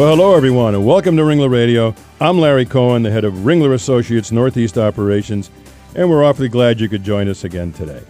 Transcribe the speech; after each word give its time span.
Well, 0.00 0.16
hello, 0.16 0.34
everyone, 0.34 0.74
and 0.74 0.86
welcome 0.86 1.14
to 1.18 1.22
Ringler 1.24 1.50
Radio. 1.50 1.94
I'm 2.22 2.38
Larry 2.38 2.64
Cohen, 2.64 3.02
the 3.02 3.10
head 3.10 3.24
of 3.24 3.34
Ringler 3.34 3.74
Associates 3.74 4.32
Northeast 4.32 4.78
Operations, 4.78 5.50
and 5.94 6.08
we're 6.08 6.24
awfully 6.24 6.48
glad 6.48 6.80
you 6.80 6.88
could 6.88 7.04
join 7.04 7.28
us 7.28 7.44
again 7.44 7.70
today. 7.74 8.00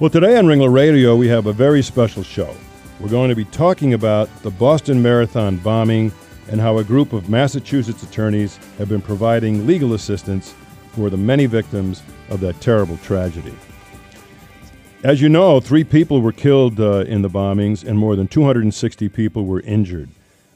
Well, 0.00 0.08
today 0.08 0.38
on 0.38 0.46
Ringler 0.46 0.72
Radio, 0.72 1.14
we 1.14 1.28
have 1.28 1.44
a 1.44 1.52
very 1.52 1.82
special 1.82 2.22
show. 2.22 2.56
We're 2.98 3.10
going 3.10 3.28
to 3.28 3.36
be 3.36 3.44
talking 3.44 3.92
about 3.92 4.34
the 4.42 4.50
Boston 4.50 5.02
Marathon 5.02 5.58
bombing 5.58 6.12
and 6.48 6.62
how 6.62 6.78
a 6.78 6.84
group 6.84 7.12
of 7.12 7.28
Massachusetts 7.28 8.02
attorneys 8.02 8.56
have 8.78 8.88
been 8.88 9.02
providing 9.02 9.66
legal 9.66 9.92
assistance 9.92 10.54
for 10.92 11.10
the 11.10 11.18
many 11.18 11.44
victims 11.44 12.02
of 12.30 12.40
that 12.40 12.58
terrible 12.62 12.96
tragedy. 13.04 13.54
As 15.02 15.20
you 15.20 15.28
know, 15.28 15.60
three 15.60 15.84
people 15.84 16.22
were 16.22 16.32
killed 16.32 16.80
uh, 16.80 17.00
in 17.00 17.20
the 17.20 17.28
bombings 17.28 17.86
and 17.86 17.98
more 17.98 18.16
than 18.16 18.28
260 18.28 19.10
people 19.10 19.44
were 19.44 19.60
injured. 19.60 20.08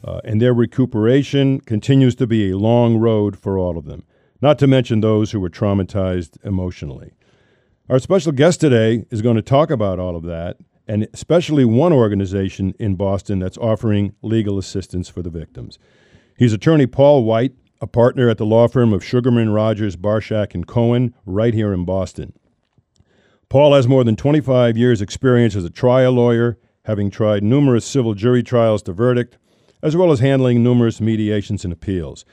Uh, 0.02 0.20
and 0.24 0.40
their 0.40 0.54
recuperation 0.54 1.60
continues 1.60 2.14
to 2.16 2.26
be 2.26 2.50
a 2.50 2.56
long 2.56 2.96
road 2.96 3.38
for 3.38 3.58
all 3.58 3.76
of 3.76 3.84
them, 3.84 4.04
not 4.40 4.58
to 4.58 4.66
mention 4.66 5.00
those 5.00 5.32
who 5.32 5.40
were 5.40 5.50
traumatized 5.50 6.42
emotionally. 6.44 7.12
Our 7.88 7.98
special 7.98 8.32
guest 8.32 8.60
today 8.60 9.04
is 9.10 9.20
going 9.20 9.36
to 9.36 9.42
talk 9.42 9.70
about 9.70 9.98
all 9.98 10.16
of 10.16 10.22
that, 10.22 10.56
and 10.86 11.08
especially 11.12 11.64
one 11.64 11.92
organization 11.92 12.74
in 12.78 12.94
Boston 12.94 13.38
that's 13.38 13.58
offering 13.58 14.14
legal 14.22 14.58
assistance 14.58 15.08
for 15.08 15.22
the 15.22 15.30
victims. 15.30 15.78
He's 16.38 16.52
attorney 16.52 16.86
Paul 16.86 17.24
White, 17.24 17.52
a 17.80 17.86
partner 17.86 18.28
at 18.28 18.38
the 18.38 18.46
law 18.46 18.68
firm 18.68 18.92
of 18.92 19.04
Sugarman, 19.04 19.50
Rogers, 19.50 19.96
Barshak, 19.96 20.54
and 20.54 20.66
Cohen, 20.66 21.14
right 21.26 21.52
here 21.52 21.72
in 21.72 21.84
Boston. 21.84 22.32
Paul 23.48 23.74
has 23.74 23.88
more 23.88 24.04
than 24.04 24.16
25 24.16 24.76
years' 24.76 25.02
experience 25.02 25.56
as 25.56 25.64
a 25.64 25.70
trial 25.70 26.12
lawyer, 26.12 26.58
having 26.84 27.10
tried 27.10 27.42
numerous 27.42 27.84
civil 27.84 28.14
jury 28.14 28.42
trials 28.42 28.82
to 28.84 28.92
verdict, 28.92 29.36
as 29.82 29.96
well 29.96 30.12
as 30.12 30.20
handling 30.20 30.62
numerous 30.62 31.00
mediations 31.00 31.64
and 31.64 31.72
appeals. 31.72 32.24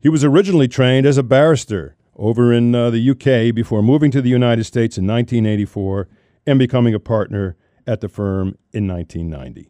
He 0.00 0.08
was 0.08 0.24
originally 0.24 0.68
trained 0.68 1.06
as 1.06 1.18
a 1.18 1.22
barrister 1.22 1.96
over 2.16 2.52
in 2.52 2.74
uh, 2.74 2.90
the 2.90 3.10
UK 3.10 3.54
before 3.54 3.82
moving 3.82 4.10
to 4.10 4.22
the 4.22 4.30
United 4.30 4.64
States 4.64 4.96
in 4.96 5.06
1984 5.06 6.08
and 6.46 6.58
becoming 6.58 6.94
a 6.94 7.00
partner 7.00 7.56
at 7.86 8.00
the 8.00 8.08
firm 8.08 8.56
in 8.72 8.86
1990. 8.86 9.68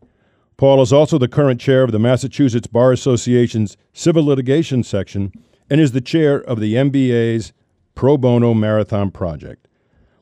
Paul 0.56 0.80
is 0.80 0.92
also 0.92 1.18
the 1.18 1.28
current 1.28 1.60
chair 1.60 1.82
of 1.82 1.92
the 1.92 1.98
Massachusetts 1.98 2.66
Bar 2.66 2.92
Association's 2.92 3.76
Civil 3.92 4.24
Litigation 4.24 4.82
Section 4.82 5.32
and 5.68 5.80
is 5.80 5.92
the 5.92 6.00
chair 6.00 6.38
of 6.38 6.60
the 6.60 6.74
MBA's 6.74 7.52
Pro 7.94 8.16
Bono 8.16 8.54
Marathon 8.54 9.10
Project. 9.10 9.68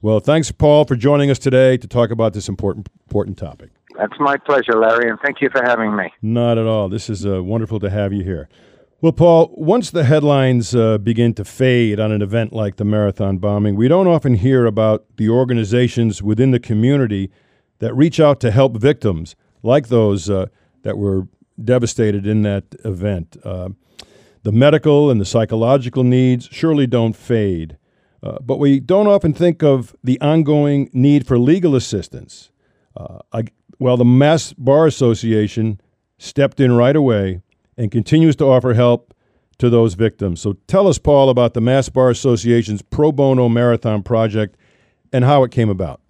Well, 0.03 0.21
thanks, 0.21 0.51
Paul, 0.51 0.85
for 0.85 0.97
joining 0.97 1.31
us 1.31 1.39
today 1.39 1.77
to 1.77 1.87
talk 1.87 2.11
about 2.11 2.35
this 2.35 2.49
important, 2.49 2.89
important 3.07 3.39
topic. 3.39 3.71
That's 3.97 4.19
my 4.19 4.37
pleasure, 4.37 4.79
Larry, 4.79 5.09
and 5.09 5.19
thank 5.21 5.41
you 5.41 5.51
for 5.51 5.63
having 5.65 5.95
me. 5.95 6.13
Not 6.21 6.59
at 6.59 6.67
all. 6.67 6.89
This 6.89 7.09
is 7.09 7.25
uh, 7.25 7.43
wonderful 7.43 7.79
to 7.81 7.91
have 7.91 8.13
you 8.13 8.25
here. 8.25 8.49
Well, 9.01 9.13
Paul, 9.13 9.53
once 9.55 9.91
the 9.91 10.05
headlines 10.05 10.75
uh, 10.75 10.99
begin 10.99 11.35
to 11.35 11.45
fade 11.45 12.01
on 12.01 12.11
an 12.11 12.23
event 12.23 12.53
like 12.53 12.77
the 12.77 12.85
marathon 12.85 13.39
bombing, 13.39 13.77
we 13.77 13.87
don't 13.87 14.09
often 14.09 14.35
hear 14.37 14.65
about 14.65 15.05
the 15.17 15.29
organizations 15.29 16.23
within 16.23 16.53
the 16.53 16.59
community 16.59 17.31
that 17.81 17.95
reach 17.95 18.19
out 18.19 18.41
to 18.41 18.51
help 18.51 18.79
victims 18.79 19.37
like 19.63 19.89
those 19.89 20.31
uh, 20.31 20.47
that 20.83 20.97
were 20.97 21.29
devastated 21.63 22.27
in 22.27 22.43
that 22.43 22.65
event. 22.85 23.37
Uh, 23.45 23.71
the 24.43 24.53
medical 24.53 25.11
and 25.11 25.21
the 25.21 25.25
psychological 25.25 26.03
needs 26.03 26.49
surely 26.51 26.87
don't 26.87 27.15
fade, 27.15 27.77
uh, 28.23 28.39
but 28.41 28.59
we 28.59 28.81
don't 28.81 29.07
often 29.07 29.35
think 29.35 29.63
of 29.63 29.95
the 30.03 30.21
ongoing 30.21 30.89
need 30.93 31.27
for 31.27 31.39
legal 31.39 31.77
assistance. 31.77 32.51
Uh, 32.97 33.19
well, 33.79 33.97
the 33.97 34.05
Mass 34.05 34.53
Bar 34.53 34.87
Association 34.87 35.81
stepped 36.19 36.61
in 36.61 36.73
right 36.73 36.97
away 36.97 37.41
and 37.77 37.91
continues 37.91 38.37
to 38.37 38.45
offer 38.45 38.75
help 38.75 39.15
to 39.59 39.71
those 39.71 39.95
victims. 39.95 40.41
So 40.41 40.55
tell 40.67 40.89
us, 40.89 40.99
Paul, 40.99 41.29
about 41.31 41.55
the 41.55 41.61
Mass 41.61 41.89
Bar 41.89 42.11
Association's 42.11 42.83
Pro 42.83 43.13
Bono 43.13 43.49
Marathon 43.49 44.03
Project 44.03 44.57
and 45.13 45.25
how 45.25 45.45
it 45.45 45.51
came 45.51 45.69
about. 45.69 46.01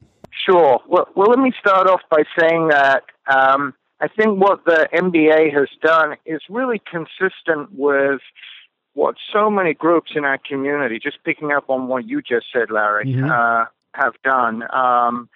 Sure. 0.47 0.81
Well, 0.89 1.09
well 1.15 1.29
let 1.29 1.39
me 1.39 1.53
start 1.59 1.89
off 1.89 2.01
by 2.11 2.23
saying 2.39 2.69
that 2.69 3.05
um, 3.29 3.75
I 4.01 4.09
think 4.09 4.41
what 4.41 4.65
the 4.65 4.89
MBA 4.93 5.53
has 5.55 5.69
done 5.83 6.17
is 6.27 6.41
really 6.49 6.81
consistent 6.91 7.71
with 7.73 8.21
what 8.95 9.17
so 9.33 9.51
many 9.51 9.75
groups 9.75 10.13
in 10.15 10.25
our 10.25 10.39
community, 10.39 10.99
just 11.03 11.19
picking 11.25 11.53
up 11.53 11.69
on 11.69 11.89
what 11.89 12.07
you 12.09 12.23
just 12.23 12.47
said, 12.53 12.71
Larry, 12.71 13.07
mm-hmm. 13.07 13.31
uh, 13.31 13.65
have 13.95 14.15
done. 14.23 14.63
Um, 14.73 15.29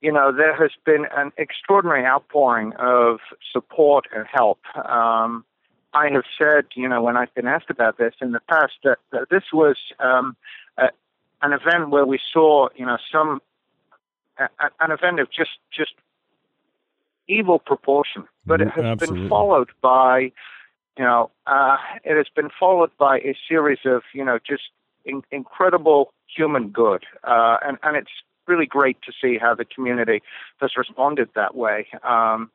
you 0.00 0.12
know, 0.12 0.32
there 0.32 0.56
has 0.56 0.70
been 0.84 1.06
an 1.16 1.32
extraordinary 1.36 2.04
outpouring 2.06 2.72
of 2.78 3.18
support 3.52 4.06
and 4.14 4.26
help. 4.32 4.58
Um, 4.76 5.44
I 5.92 6.08
have 6.10 6.24
said, 6.38 6.66
you 6.74 6.88
know, 6.88 7.02
when 7.02 7.16
I've 7.16 7.34
been 7.34 7.46
asked 7.46 7.70
about 7.70 7.98
this 7.98 8.14
in 8.20 8.32
the 8.32 8.40
past, 8.48 8.74
that, 8.84 8.98
that 9.12 9.28
this 9.30 9.44
was 9.52 9.76
um, 9.98 10.36
a, 10.78 10.88
an 11.42 11.52
event 11.52 11.90
where 11.90 12.06
we 12.06 12.18
saw, 12.32 12.68
you 12.76 12.86
know, 12.86 12.96
some 13.10 13.40
a, 14.38 14.48
an 14.80 14.90
event 14.90 15.20
of 15.20 15.30
just 15.30 15.50
just 15.76 15.92
evil 17.28 17.58
proportion, 17.58 18.24
but 18.46 18.60
it 18.60 18.68
has 18.70 18.84
Absolutely. 18.84 19.20
been 19.20 19.28
followed 19.28 19.70
by, 19.80 20.32
you 20.98 21.04
know, 21.04 21.30
uh, 21.46 21.76
it 22.04 22.16
has 22.16 22.26
been 22.34 22.50
followed 22.58 22.90
by 22.98 23.18
a 23.18 23.36
series 23.48 23.78
of, 23.84 24.02
you 24.12 24.24
know, 24.24 24.38
just 24.38 24.64
in, 25.04 25.22
incredible 25.30 26.12
human 26.34 26.68
good, 26.68 27.04
uh, 27.24 27.58
and 27.64 27.78
and 27.82 27.96
it's 27.96 28.10
really 28.50 28.66
great 28.66 28.98
to 29.02 29.12
see 29.22 29.38
how 29.38 29.54
the 29.54 29.64
community 29.64 30.22
has 30.60 30.72
responded 30.76 31.28
that 31.34 31.54
way. 31.54 31.86
Um, 32.02 32.50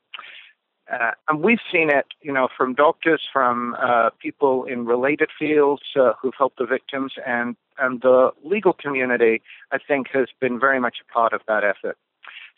uh, 0.92 1.12
and 1.28 1.42
we've 1.42 1.66
seen 1.72 1.90
it, 1.90 2.06
you 2.22 2.32
know, 2.32 2.48
from 2.56 2.76
doctors, 2.76 3.22
from 3.34 3.76
uh, 3.82 4.12
people 4.20 4.66
in 4.66 4.86
related 4.86 5.30
fields 5.40 5.82
uh, 6.00 6.14
who've 6.22 6.36
helped 6.38 6.60
the 6.60 6.66
victims, 6.66 7.14
and 7.26 7.56
and 7.80 8.02
the 8.02 8.32
legal 8.44 8.74
community, 8.74 9.42
I 9.72 9.80
think, 9.80 10.08
has 10.14 10.28
been 10.40 10.60
very 10.60 10.80
much 10.80 10.98
a 11.02 11.12
part 11.12 11.34
of 11.34 11.42
that 11.48 11.64
effort. 11.64 11.98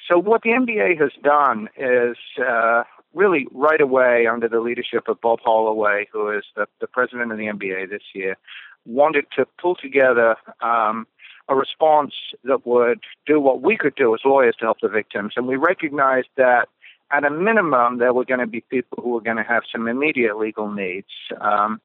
So 0.08 0.20
what 0.20 0.42
the 0.44 0.50
MBA 0.50 1.00
has 1.00 1.12
done 1.24 1.70
is 1.78 2.18
uh, 2.46 2.84
really 3.14 3.47
right 3.52 3.81
away, 3.81 4.28
under 4.28 4.47
the 4.47 4.59
leadership 4.59 5.08
of 5.08 5.20
Bob 5.22 5.40
Holloway, 5.44 6.08
who 6.12 6.30
is 6.30 6.44
the, 6.56 6.68
the 6.81 6.88
president 6.88 7.31
of 7.31 7.38
the 7.38 7.46
MBA 7.46 7.90
this 7.90 8.03
year, 8.14 8.38
wanted 8.86 9.26
to 9.38 9.46
pull 9.59 9.76
together 9.76 10.36
um, 10.62 11.08
a 11.50 11.56
response 11.56 12.13
that 12.44 12.66
would 12.66 13.00
do 13.25 13.40
what 13.40 13.62
we 13.62 13.78
could 13.78 13.96
do 13.96 14.13
as 14.13 14.22
lawyers 14.25 14.56
to 14.59 14.66
help 14.66 14.80
the 14.81 14.88
victims. 14.90 15.34
And 15.35 15.47
we 15.47 15.56
recognized 15.56 16.28
that 16.35 16.68
at 17.12 17.24
a 17.24 17.30
minimum, 17.30 18.00
there 18.00 18.13
were 18.13 18.25
going 18.25 18.41
to 18.41 18.47
be 18.47 18.62
people 18.62 19.00
who 19.02 19.09
were 19.12 19.22
going 19.22 19.38
to 19.38 19.44
have 19.44 19.63
some 19.72 19.88
immediate 19.88 20.38
legal 20.38 20.69
needs. 20.69 21.08
Um, 21.40 21.80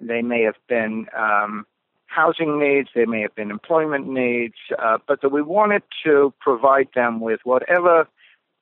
they 0.00 0.22
may 0.22 0.42
have 0.42 0.58
been 0.68 1.06
um, 1.16 1.66
housing 2.06 2.58
needs, 2.58 2.88
they 2.94 3.06
may 3.06 3.22
have 3.22 3.34
been 3.34 3.50
employment 3.50 4.06
needs, 4.08 4.56
uh, 4.78 4.98
but 5.06 5.22
that 5.22 5.30
we 5.30 5.42
wanted 5.42 5.82
to 6.04 6.34
provide 6.40 6.88
them 6.94 7.20
with 7.20 7.40
whatever 7.44 8.06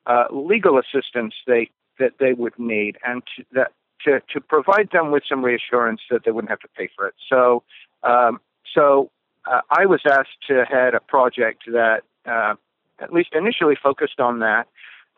uh, 0.05 0.25
legal 0.31 0.79
assistance 0.79 1.33
they 1.47 1.69
that 1.99 2.13
they 2.19 2.31
would 2.31 2.57
need, 2.57 2.97
and 3.05 3.23
to, 3.35 3.43
that 3.51 3.71
to 4.05 4.21
to 4.31 4.39
provide 4.39 4.89
them 4.93 5.11
with 5.11 5.23
some 5.27 5.43
reassurance 5.43 6.01
that 6.09 6.23
they 6.23 6.31
wouldn't 6.31 6.49
have 6.49 6.59
to 6.59 6.69
pay 6.77 6.89
for 6.95 7.07
it. 7.07 7.15
So, 7.27 7.63
um, 8.03 8.39
so 8.73 9.11
uh, 9.49 9.61
I 9.69 9.85
was 9.85 10.01
asked 10.05 10.47
to 10.47 10.63
head 10.65 10.93
a 10.93 10.99
project 10.99 11.63
that, 11.67 12.03
uh, 12.25 12.55
at 12.99 13.11
least 13.11 13.29
initially, 13.33 13.75
focused 13.81 14.19
on 14.19 14.39
that, 14.39 14.67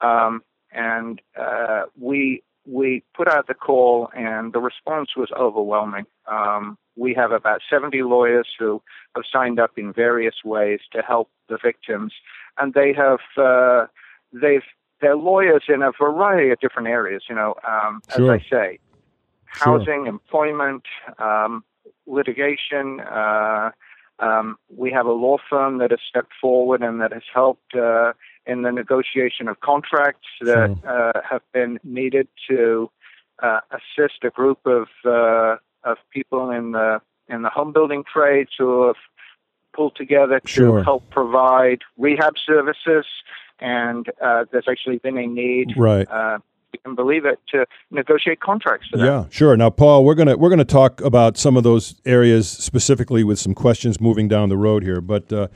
um, 0.01 0.41
and 0.71 1.21
uh, 1.39 1.83
we 1.99 2.43
we 2.65 3.03
put 3.15 3.27
out 3.27 3.47
the 3.47 3.53
call, 3.53 4.09
and 4.15 4.53
the 4.53 4.59
response 4.59 5.15
was 5.17 5.29
overwhelming. 5.37 6.05
Um, 6.27 6.77
we 6.95 7.13
have 7.15 7.31
about 7.31 7.61
70 7.67 8.03
lawyers 8.03 8.47
who 8.59 8.81
have 9.15 9.25
signed 9.31 9.59
up 9.59 9.71
in 9.77 9.91
various 9.91 10.35
ways 10.45 10.79
to 10.91 11.01
help 11.01 11.29
the 11.49 11.57
victims, 11.61 12.13
and 12.57 12.73
they 12.73 12.93
have 12.93 13.19
uh, 13.37 13.87
they've 14.31 14.63
they're 15.01 15.15
lawyers 15.15 15.63
in 15.67 15.81
a 15.81 15.91
variety 15.99 16.51
of 16.51 16.59
different 16.59 16.87
areas. 16.87 17.23
You 17.27 17.35
know, 17.35 17.55
um, 17.67 18.01
sure. 18.15 18.33
as 18.33 18.41
I 18.41 18.49
say, 18.49 18.79
housing, 19.45 20.05
sure. 20.05 20.07
employment, 20.07 20.83
um, 21.19 21.63
litigation. 22.05 23.01
Uh, 24.21 24.25
um, 24.25 24.57
we 24.75 24.91
have 24.91 25.05
a 25.05 25.11
law 25.11 25.37
firm 25.49 25.79
that 25.79 25.91
has 25.91 25.99
stepped 26.07 26.33
forward 26.39 26.81
and 26.81 27.01
that 27.01 27.11
has 27.11 27.23
helped 27.33 27.75
uh, 27.75 28.13
in 28.45 28.61
the 28.61 28.71
negotiation 28.71 29.47
of 29.47 29.59
contracts 29.59 30.27
that 30.41 30.75
Sure. 30.81 31.11
uh, 31.15 31.21
have 31.29 31.41
been 31.53 31.79
needed 31.83 32.27
to 32.49 32.89
uh, 33.41 33.59
assist 33.71 34.23
a 34.23 34.29
group 34.29 34.59
of 34.65 34.87
uh, 35.05 35.55
of 35.83 35.97
people 36.11 36.51
in 36.51 36.71
the 36.71 37.01
in 37.27 37.41
the 37.41 37.49
home 37.49 37.71
building 37.73 38.03
trades 38.03 38.51
who 38.57 38.87
have 38.87 38.95
pulled 39.73 39.95
together 39.95 40.39
to 40.39 40.47
Sure. 40.47 40.83
help 40.83 41.09
provide 41.09 41.81
rehab 41.97 42.35
services. 42.45 43.05
And 43.59 44.09
uh, 44.21 44.45
there's 44.51 44.67
actually 44.67 44.97
been 44.97 45.17
a 45.17 45.27
need, 45.27 45.75
Right. 45.77 46.07
Can 46.79 46.95
believe 46.95 47.25
it, 47.25 47.39
to 47.49 47.65
negotiate 47.89 48.39
contracts 48.39 48.87
for 48.89 48.97
that. 48.97 49.05
Yeah, 49.05 49.25
sure. 49.29 49.55
Now, 49.57 49.69
Paul, 49.69 50.05
we're 50.05 50.15
gonna 50.15 50.37
we're 50.37 50.49
gonna 50.49 50.65
talk 50.65 51.01
about 51.01 51.37
some 51.37 51.57
of 51.57 51.63
those 51.63 51.95
areas 52.05 52.49
specifically 52.49 53.23
with 53.23 53.39
some 53.39 53.53
questions 53.53 53.99
moving 53.99 54.27
down 54.27 54.49
the 54.49 54.57
road 54.57 54.83
here. 54.83 55.01
But 55.01 55.31
uh, 55.31 55.47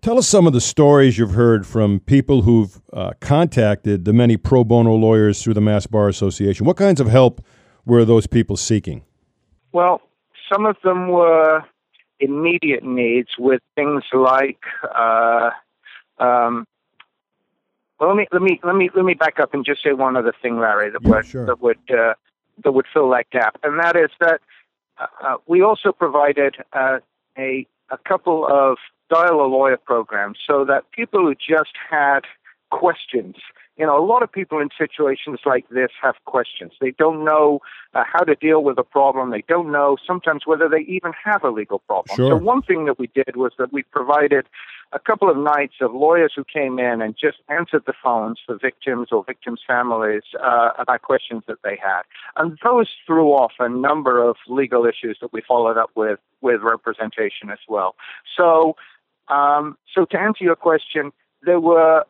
tell 0.00 0.18
us 0.18 0.28
some 0.28 0.46
of 0.46 0.52
the 0.52 0.60
stories 0.60 1.18
you've 1.18 1.34
heard 1.34 1.66
from 1.66 2.00
people 2.00 2.42
who've 2.42 2.80
uh, 2.92 3.12
contacted 3.20 4.04
the 4.04 4.12
many 4.12 4.36
pro 4.36 4.64
bono 4.64 4.94
lawyers 4.94 5.42
through 5.42 5.54
the 5.54 5.60
Mass 5.60 5.86
Bar 5.86 6.08
Association. 6.08 6.66
What 6.66 6.76
kinds 6.76 7.00
of 7.00 7.08
help 7.08 7.44
were 7.84 8.04
those 8.04 8.26
people 8.26 8.56
seeking? 8.56 9.02
Well, 9.72 10.00
some 10.52 10.66
of 10.66 10.76
them 10.84 11.08
were 11.08 11.64
immediate 12.20 12.84
needs 12.84 13.30
with 13.38 13.60
things 13.74 14.04
like. 14.12 14.60
Uh, 14.94 15.50
um, 16.18 16.66
well, 18.02 18.16
let 18.16 18.16
me 18.16 18.26
let 18.32 18.42
me 18.42 18.60
let 18.64 18.74
me 18.74 18.90
let 18.96 19.04
me 19.04 19.14
back 19.14 19.38
up 19.38 19.54
and 19.54 19.64
just 19.64 19.80
say 19.82 19.92
one 19.92 20.16
other 20.16 20.32
thing, 20.42 20.58
Larry, 20.58 20.90
that 20.90 21.02
Yeah, 21.02 21.08
would 21.08 21.26
sure. 21.26 21.46
that 21.46 21.62
would 21.62 21.90
uh, 21.90 22.14
that 22.64 22.72
would 22.72 22.86
fill 22.92 23.08
that 23.10 23.30
gap, 23.30 23.58
and 23.62 23.78
that 23.78 23.94
is 23.96 24.10
that 24.18 24.40
uh, 24.98 25.06
uh, 25.22 25.36
we 25.46 25.62
also 25.62 25.92
provided 25.92 26.56
uh, 26.72 26.98
a 27.38 27.64
a 27.90 27.98
couple 27.98 28.44
of 28.50 28.78
dial 29.08 29.40
a 29.40 29.46
lawyer 29.46 29.76
programs 29.76 30.38
so 30.44 30.64
that 30.64 30.90
people 30.90 31.20
who 31.20 31.36
just 31.36 31.74
had 31.90 32.22
questions. 32.70 33.36
You 33.76 33.86
know, 33.86 33.98
a 33.98 34.04
lot 34.04 34.22
of 34.22 34.30
people 34.30 34.58
in 34.60 34.68
situations 34.76 35.40
like 35.46 35.66
this 35.70 35.90
have 36.02 36.14
questions. 36.26 36.72
They 36.80 36.90
don't 36.90 37.24
know 37.24 37.60
uh, 37.94 38.04
how 38.10 38.22
to 38.24 38.34
deal 38.34 38.62
with 38.62 38.78
a 38.78 38.82
problem. 38.82 39.30
They 39.30 39.44
don't 39.48 39.72
know 39.72 39.96
sometimes 40.06 40.42
whether 40.46 40.68
they 40.68 40.80
even 40.80 41.12
have 41.24 41.42
a 41.42 41.50
legal 41.50 41.78
problem. 41.78 42.14
Sure. 42.16 42.30
So 42.32 42.36
one 42.36 42.62
thing 42.62 42.84
that 42.84 42.98
we 42.98 43.06
did 43.08 43.36
was 43.36 43.52
that 43.58 43.72
we 43.72 43.82
provided 43.84 44.46
a 44.92 44.98
couple 44.98 45.30
of 45.30 45.38
nights 45.38 45.74
of 45.80 45.94
lawyers 45.94 46.32
who 46.36 46.44
came 46.44 46.78
in 46.78 47.00
and 47.00 47.16
just 47.18 47.38
answered 47.48 47.84
the 47.86 47.94
phones 48.02 48.38
for 48.44 48.58
victims 48.58 49.08
or 49.10 49.24
victims' 49.24 49.60
families 49.66 50.22
uh, 50.42 50.70
about 50.78 51.00
questions 51.02 51.42
that 51.48 51.58
they 51.64 51.78
had. 51.82 52.02
And 52.36 52.58
those 52.62 52.88
threw 53.06 53.28
off 53.30 53.52
a 53.58 53.68
number 53.68 54.22
of 54.22 54.36
legal 54.48 54.84
issues 54.84 55.16
that 55.22 55.32
we 55.32 55.40
followed 55.40 55.78
up 55.78 55.90
with 55.94 56.18
with 56.42 56.60
representation 56.60 57.50
as 57.50 57.60
well. 57.68 57.94
So, 58.36 58.76
um, 59.28 59.78
so 59.94 60.04
to 60.06 60.18
answer 60.18 60.44
your 60.44 60.56
question, 60.56 61.12
there 61.42 61.60
were 61.60 62.04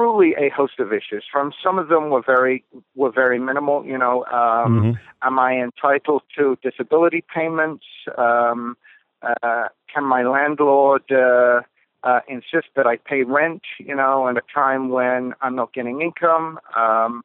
truly 0.00 0.34
a 0.38 0.48
host 0.48 0.78
of 0.78 0.92
issues. 0.92 1.24
From 1.30 1.52
some 1.62 1.78
of 1.78 1.88
them 1.88 2.10
were 2.10 2.22
very 2.24 2.64
were 2.94 3.10
very 3.10 3.38
minimal. 3.38 3.84
You 3.84 3.98
know, 3.98 4.24
um, 4.26 4.80
Mhm. 4.80 4.98
am 5.22 5.38
I 5.38 5.52
entitled 5.60 6.22
to 6.36 6.56
disability 6.62 7.22
payments? 7.34 7.84
Um, 8.16 8.76
uh, 9.22 9.68
can 9.92 10.04
my 10.04 10.22
landlord 10.22 11.04
uh, 11.12 11.60
uh, 12.02 12.20
insist 12.28 12.68
that 12.76 12.86
I 12.86 12.96
pay 12.96 13.24
rent? 13.24 13.62
You 13.78 13.94
know, 13.94 14.28
at 14.28 14.36
a 14.36 14.42
time 14.54 14.88
when 14.88 15.34
I'm 15.42 15.54
not 15.54 15.72
getting 15.74 16.00
income. 16.00 16.58
Um, 16.74 17.22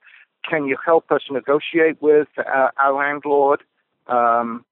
can 0.49 0.65
you 0.65 0.77
help 0.85 1.11
us 1.11 1.23
negotiate 1.31 2.01
with 2.01 2.27
uh, 2.37 2.69
our 2.77 2.93
landlord? 2.93 3.63
Um, 4.07 4.65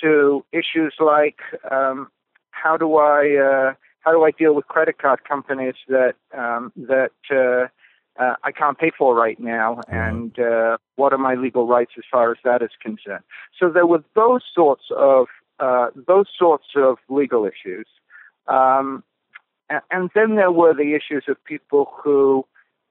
to 0.00 0.44
issues 0.52 0.94
like 0.98 1.40
um, 1.70 2.10
how 2.50 2.76
do 2.76 2.96
I 2.96 3.36
uh, 3.36 3.74
how 4.00 4.12
do 4.12 4.24
I 4.24 4.30
deal 4.30 4.54
with 4.54 4.66
credit 4.66 4.98
card 4.98 5.24
companies 5.24 5.74
that 5.88 6.14
um, 6.36 6.72
that 6.76 7.12
uh, 7.30 7.68
uh, 8.22 8.36
I 8.42 8.52
can't 8.52 8.78
pay 8.78 8.90
for 8.96 9.14
right 9.14 9.38
now, 9.38 9.80
and 9.88 10.38
uh, 10.38 10.78
what 10.96 11.12
are 11.12 11.18
my 11.18 11.34
legal 11.34 11.66
rights 11.66 11.92
as 11.96 12.04
far 12.10 12.30
as 12.32 12.38
that 12.44 12.62
is 12.62 12.70
concerned? 12.82 13.24
So 13.58 13.70
there 13.70 13.86
were 13.86 14.02
those 14.14 14.42
sorts 14.54 14.84
of 14.96 15.26
uh, 15.58 15.88
those 15.94 16.26
sorts 16.36 16.66
of 16.76 16.98
legal 17.08 17.46
issues, 17.46 17.86
um, 18.48 19.04
and 19.68 20.10
then 20.14 20.36
there 20.36 20.52
were 20.52 20.74
the 20.74 20.94
issues 20.94 21.24
of 21.28 21.42
people 21.44 21.92
who 22.02 22.46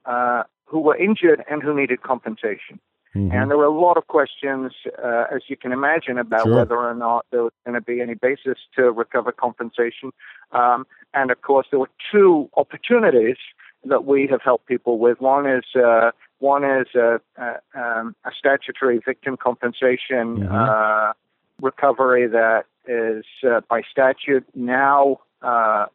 uh, 0.06 0.44
who 0.66 0.80
were 0.80 0.96
injured 0.96 1.44
and 1.50 1.62
who 1.64 1.76
needed 1.76 2.02
compensation. 2.04 2.80
Mhm. 3.16 3.34
And 3.34 3.50
there 3.50 3.58
were 3.58 3.66
a 3.66 3.70
lot 3.70 3.98
of 3.98 4.08
questions, 4.08 4.74
uh, 5.04 5.26
as 5.32 5.42
you 5.50 5.58
can 5.58 5.72
imagine, 5.72 6.18
about 6.18 6.46
Sure. 6.46 6.58
whether 6.58 6.78
or 6.78 6.94
not 6.94 7.26
there 7.32 7.44
was 7.44 7.54
going 7.66 7.76
to 7.76 7.82
be 7.82 8.02
any 8.02 8.14
basis 8.14 8.58
to 8.76 8.92
recover 8.92 9.32
compensation. 9.32 10.14
Um, 10.52 10.86
and 11.14 11.32
of 11.32 11.42
course, 11.42 11.68
there 11.72 11.80
were 11.80 11.90
two 12.12 12.50
opportunities 12.56 13.38
that 13.84 14.06
we 14.06 14.28
have 14.28 14.42
helped 14.42 14.68
people 14.68 15.00
with. 15.00 15.20
One 15.22 15.48
is 15.48 15.64
uh, 15.76 16.12
one 16.40 16.64
is 16.64 16.88
a, 16.96 17.20
a, 17.38 17.60
um, 17.74 18.16
a 18.26 18.32
statutory 18.38 19.00
victim 19.00 19.38
compensation 19.38 20.48
Mhm. 20.48 20.52
uh, 20.52 21.14
recovery 21.62 22.28
that 22.28 22.66
is 22.86 23.26
uh, 23.44 23.62
by 23.70 23.82
statute 23.82 24.46
now. 24.56 25.20
Uh, 25.42 25.88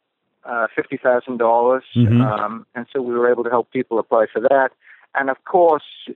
uh, 0.47 0.67
fifty 0.75 0.99
thousand 0.99 1.39
dollars, 1.39 1.85
Mhm. 1.97 2.21
um, 2.21 2.67
and 2.75 2.87
so 2.93 3.01
we 3.01 3.15
were 3.15 3.31
able 3.31 3.45
to 3.45 3.51
help 3.51 3.71
people 3.71 3.99
apply 3.99 4.27
for 4.27 4.41
that. 4.41 4.73
And 5.15 5.31
of 5.31 5.43
course, 5.45 6.09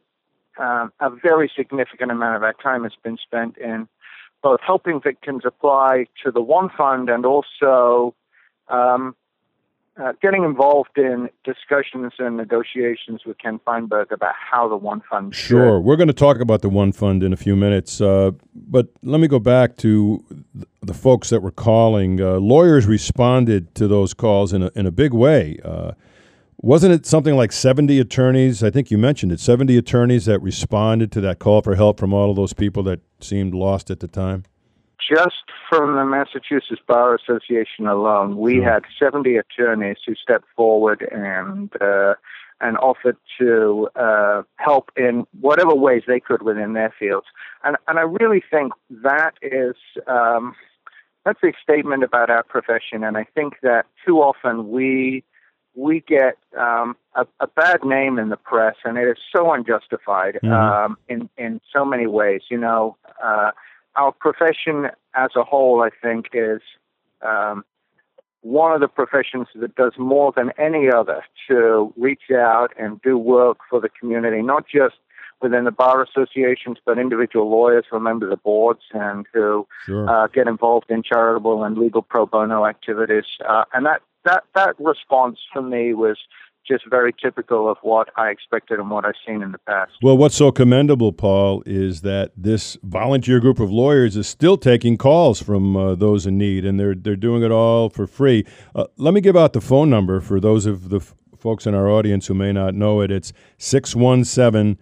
um, 0.59 0.93
a 1.01 1.11
very 1.11 1.51
significant 1.55 2.11
amount 2.11 2.37
of 2.37 2.43
our 2.43 2.55
time 2.55 2.83
has 2.85 2.93
been 3.03 3.17
spent 3.17 3.57
in 3.59 3.89
both 4.43 4.61
helping 4.65 5.01
victims 5.01 5.43
apply 5.45 6.07
to 6.25 6.31
the 6.31 6.41
One 6.41 6.71
Fund 6.77 7.09
and 7.09 7.27
also 7.27 8.15
um, 8.69 9.17
uh, 10.01 10.13
getting 10.23 10.45
involved 10.45 10.97
in 10.97 11.29
discussions 11.45 12.13
and 12.19 12.37
negotiations 12.37 13.23
with 13.27 13.37
Ken 13.39 13.59
Feinberg 13.65 14.13
about 14.13 14.35
how 14.37 14.69
the 14.69 14.77
One 14.77 15.03
Fund 15.11 15.35
should 15.35 15.49
Sure. 15.49 15.81
We're 15.81 15.97
going 15.97 16.09
to 16.09 16.15
talk 16.15 16.39
about 16.41 16.63
the 16.63 16.69
One 16.69 16.93
Fund 16.93 17.23
in 17.23 17.33
a 17.33 17.37
few 17.37 17.57
minutes. 17.57 18.01
Uh, 18.01 18.33
but 18.55 18.89
let 19.03 19.21
me 19.21 19.27
go 19.27 19.41
back 19.41 19.77
to 19.79 20.25
the 20.83 20.95
folks 20.95 21.31
that 21.31 21.41
were 21.41 21.51
calling. 21.51 22.21
Uh, 22.21 22.35
lawyers 22.35 22.87
responded 22.87 23.75
to 23.75 23.89
those 23.89 24.15
calls 24.15 24.53
in 24.53 24.63
a, 24.63 24.71
in 24.77 24.87
a 24.87 24.93
big 24.93 25.13
way. 25.13 25.59
Wasn't 26.61 26.93
it 26.93 27.07
something 27.07 27.37
like 27.37 27.53
70 27.53 28.01
attorneys? 28.01 28.65
I 28.65 28.71
think 28.71 28.91
you 28.91 28.99
mentioned 28.99 29.31
it 29.31 29.41
70 29.41 29.77
attorneys 29.77 30.25
that 30.27 30.41
responded 30.41 31.13
to 31.13 31.21
that 31.21 31.39
call 31.39 31.63
for 31.63 31.77
help 31.77 32.01
from 32.01 32.13
all 32.13 32.31
of 32.31 32.37
those 32.37 32.53
people 32.53 32.83
that 32.85 33.01
seemed 33.21 33.55
lost 33.55 33.91
at 33.91 34.01
the 34.01 34.09
time? 34.09 34.45
just 35.09 35.45
from 35.71 35.95
the 35.97 36.05
Massachusetts 36.05 36.83
Bar 36.87 37.15
Association 37.15 37.87
alone, 37.87 38.37
we 38.37 38.57
Sure. 38.57 38.65
had 38.65 38.85
70 38.99 39.37
attorneys 39.37 39.97
who 40.07 40.15
stepped 40.15 40.47
forward 40.57 41.03
and 41.11 41.71
uh, 41.81 42.15
and 42.61 42.77
offered 42.79 43.17
to 43.39 43.89
uh, 43.95 44.43
help 44.57 44.91
in 44.97 45.25
whatever 45.41 45.75
ways 45.75 46.03
they 46.09 46.19
could 46.19 46.43
within 46.43 46.73
their 46.73 46.93
fields. 46.99 47.27
And 47.65 47.77
and 47.87 47.99
I 47.99 48.03
really 48.03 48.43
think 48.51 48.73
that 49.03 49.35
is 49.41 49.77
um, 50.07 50.55
that's 51.25 51.43
a 51.43 51.53
statement 51.63 52.03
about 52.03 52.31
our 52.31 52.43
profession. 52.43 53.05
And 53.05 53.17
I 53.17 53.25
think 53.35 53.55
that 53.63 53.87
too 54.05 54.19
often 54.19 54.71
we 54.71 55.25
we 55.87 56.01
get 56.01 56.37
um, 56.67 56.97
a, 57.15 57.25
a 57.41 57.47
bad 57.47 57.85
name 57.85 58.19
in 58.19 58.29
the 58.35 58.37
press, 58.37 58.77
and 58.85 58.99
it 58.99 59.07
is 59.15 59.19
so 59.35 59.53
unjustified 59.53 60.35
Mhm. 60.43 60.53
um, 60.53 60.99
in 61.09 61.21
in 61.45 61.61
so 61.75 61.85
many 61.93 62.07
ways. 62.21 62.43
You 62.51 62.59
know, 62.67 62.97
uh, 63.23 63.51
our 63.97 64.13
profession 64.13 64.77
as 65.15 65.31
a 65.37 65.45
whole, 65.45 65.83
I 65.89 65.91
think, 66.05 66.23
is 66.33 66.63
um, 67.23 67.65
one 68.43 68.73
of 68.73 68.81
the 68.81 68.89
professions 69.01 69.49
that 69.63 69.75
does 69.83 69.95
more 69.99 70.33
than 70.39 70.49
any 70.59 70.85
other 70.91 71.21
to 71.49 71.93
reach 71.97 72.31
out 72.31 72.71
and 72.83 73.01
do 73.03 73.19
work 73.19 73.59
for 73.69 73.81
the 73.81 73.89
community, 73.99 74.43
not 74.43 74.65
just 74.79 74.97
within 75.41 75.65
the 75.65 75.71
bar 75.71 76.03
associations, 76.03 76.79
but 76.85 76.99
individual 76.99 77.49
lawyers 77.49 77.85
who 77.89 77.97
are 77.97 78.01
members 78.01 78.33
of 78.33 78.43
boards 78.43 78.83
and 78.93 79.27
who 79.33 79.67
Sure. 79.87 80.09
uh, 80.11 80.27
get 80.29 80.47
involved 80.49 80.91
in 80.91 81.03
charitable 81.03 81.63
and 81.65 81.79
legal 81.79 82.03
pro 82.03 82.27
bono 82.27 82.67
activities. 82.67 83.25
Uh, 83.45 83.65
and 83.75 83.87
that, 83.87 84.01
that, 84.29 84.45
that 84.55 84.75
response 84.79 85.39
for 85.53 85.63
me 85.63 85.95
was 85.95 86.19
just 86.67 86.85
very 86.89 87.15
typical 87.15 87.71
of 87.71 87.79
what 87.81 88.11
I 88.17 88.29
expected 88.29 88.79
and 88.79 88.91
what 88.91 89.07
I've 89.07 89.15
seen 89.27 89.43
in 89.43 89.53
the 89.53 89.59
past. 89.59 89.93
Well, 90.03 90.19
what's 90.19 90.35
so 90.37 90.53
commendable, 90.53 91.13
Paul, 91.13 91.63
is 91.65 92.03
that 92.03 92.33
this 92.37 92.77
volunteer 92.83 93.41
group 93.41 93.59
of 93.59 93.71
lawyers 93.71 94.17
is 94.17 94.27
still 94.27 94.59
taking 94.59 94.99
calls 94.99 95.43
from 95.43 95.77
uh, 95.77 95.95
those 95.95 96.27
in 96.27 96.37
need, 96.37 96.67
and 96.67 96.79
they're 96.79 96.95
they're 96.95 97.17
doing 97.17 97.43
it 97.43 97.51
all 97.51 97.89
for 97.89 98.07
free. 98.07 98.45
Uh, 98.75 98.85
let 98.99 99.15
me 99.15 99.23
give 99.23 99.37
out 99.37 99.55
the 99.55 99.63
phone 99.63 99.89
number 99.89 100.21
for 100.21 100.41
those 100.41 100.67
of 100.67 100.91
the 100.91 100.99
f- 100.99 101.15
folks 101.39 101.67
in 101.67 101.75
our 101.75 101.89
audience 101.89 102.27
who 102.27 102.35
may 102.35 102.53
not 102.53 102.75
know 102.75 103.01
it. 103.01 103.11
It's 103.11 103.33
617 103.57 104.77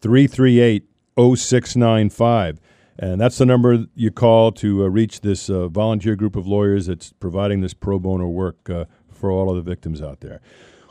338 0.00 0.84
0695. 1.16 2.60
And 3.02 3.20
that's 3.20 3.38
the 3.38 3.46
number 3.46 3.86
you 3.96 4.12
call 4.12 4.52
to 4.52 4.84
uh, 4.84 4.86
reach 4.86 5.22
this 5.22 5.50
uh, 5.50 5.66
volunteer 5.66 6.14
group 6.14 6.36
of 6.36 6.46
lawyers 6.46 6.86
that's 6.86 7.12
providing 7.12 7.60
this 7.60 7.74
pro 7.74 7.98
bono 7.98 8.28
work 8.28 8.70
uh, 8.70 8.84
for 9.10 9.28
all 9.28 9.50
of 9.50 9.56
the 9.56 9.68
victims 9.68 10.00
out 10.00 10.20
there. 10.20 10.40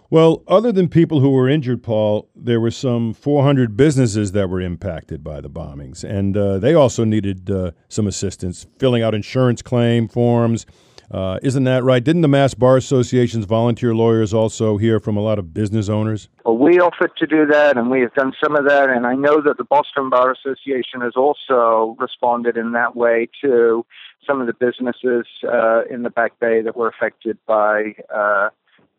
Well, 0.09 0.43
other 0.45 0.73
than 0.73 0.89
people 0.89 1.21
who 1.21 1.29
were 1.29 1.47
injured, 1.47 1.83
Paul, 1.83 2.27
there 2.35 2.59
were 2.59 2.69
some 2.69 3.13
400 3.13 3.77
businesses 3.77 4.33
that 4.33 4.49
were 4.49 4.59
impacted 4.59 5.23
by 5.23 5.39
the 5.39 5.49
bombings, 5.49 6.03
and 6.03 6.35
uh, 6.35 6.59
they 6.59 6.73
also 6.73 7.05
needed 7.05 7.49
uh, 7.49 7.71
some 7.87 8.07
assistance 8.07 8.67
filling 8.77 9.01
out 9.01 9.15
insurance 9.15 9.61
claim 9.61 10.09
forms, 10.09 10.65
Uh, 11.11 11.37
isn't 11.43 11.65
that 11.65 11.83
right? 11.83 12.01
Didn't 12.01 12.21
the 12.21 12.29
Mass 12.29 12.53
Bar 12.53 12.77
Association's 12.77 13.43
volunteer 13.43 13.93
lawyers 13.93 14.33
also 14.33 14.77
hear 14.77 14.97
from 14.97 15.17
a 15.17 15.19
lot 15.19 15.37
of 15.37 15.53
business 15.53 15.89
owners? 15.89 16.29
Well, 16.45 16.57
we 16.57 16.79
offered 16.79 17.11
to 17.17 17.27
do 17.27 17.45
that, 17.47 17.77
and 17.77 17.91
we 17.91 17.99
have 17.99 18.13
done 18.13 18.31
some 18.41 18.55
of 18.55 18.65
that. 18.65 18.89
And 18.89 19.05
I 19.05 19.15
know 19.15 19.41
that 19.41 19.57
the 19.57 19.65
Boston 19.65 20.09
Bar 20.09 20.31
Association 20.31 21.01
has 21.01 21.13
also 21.17 21.97
responded 21.99 22.55
in 22.55 22.71
that 22.71 22.95
way 22.95 23.27
to 23.43 23.85
some 24.25 24.39
of 24.39 24.47
the 24.47 24.53
businesses 24.53 25.25
uh, 25.43 25.81
in 25.89 26.03
the 26.03 26.09
Back 26.09 26.39
Bay 26.39 26.61
that 26.61 26.77
were 26.77 26.87
affected 26.87 27.37
by 27.45 27.93
uh, 28.13 28.49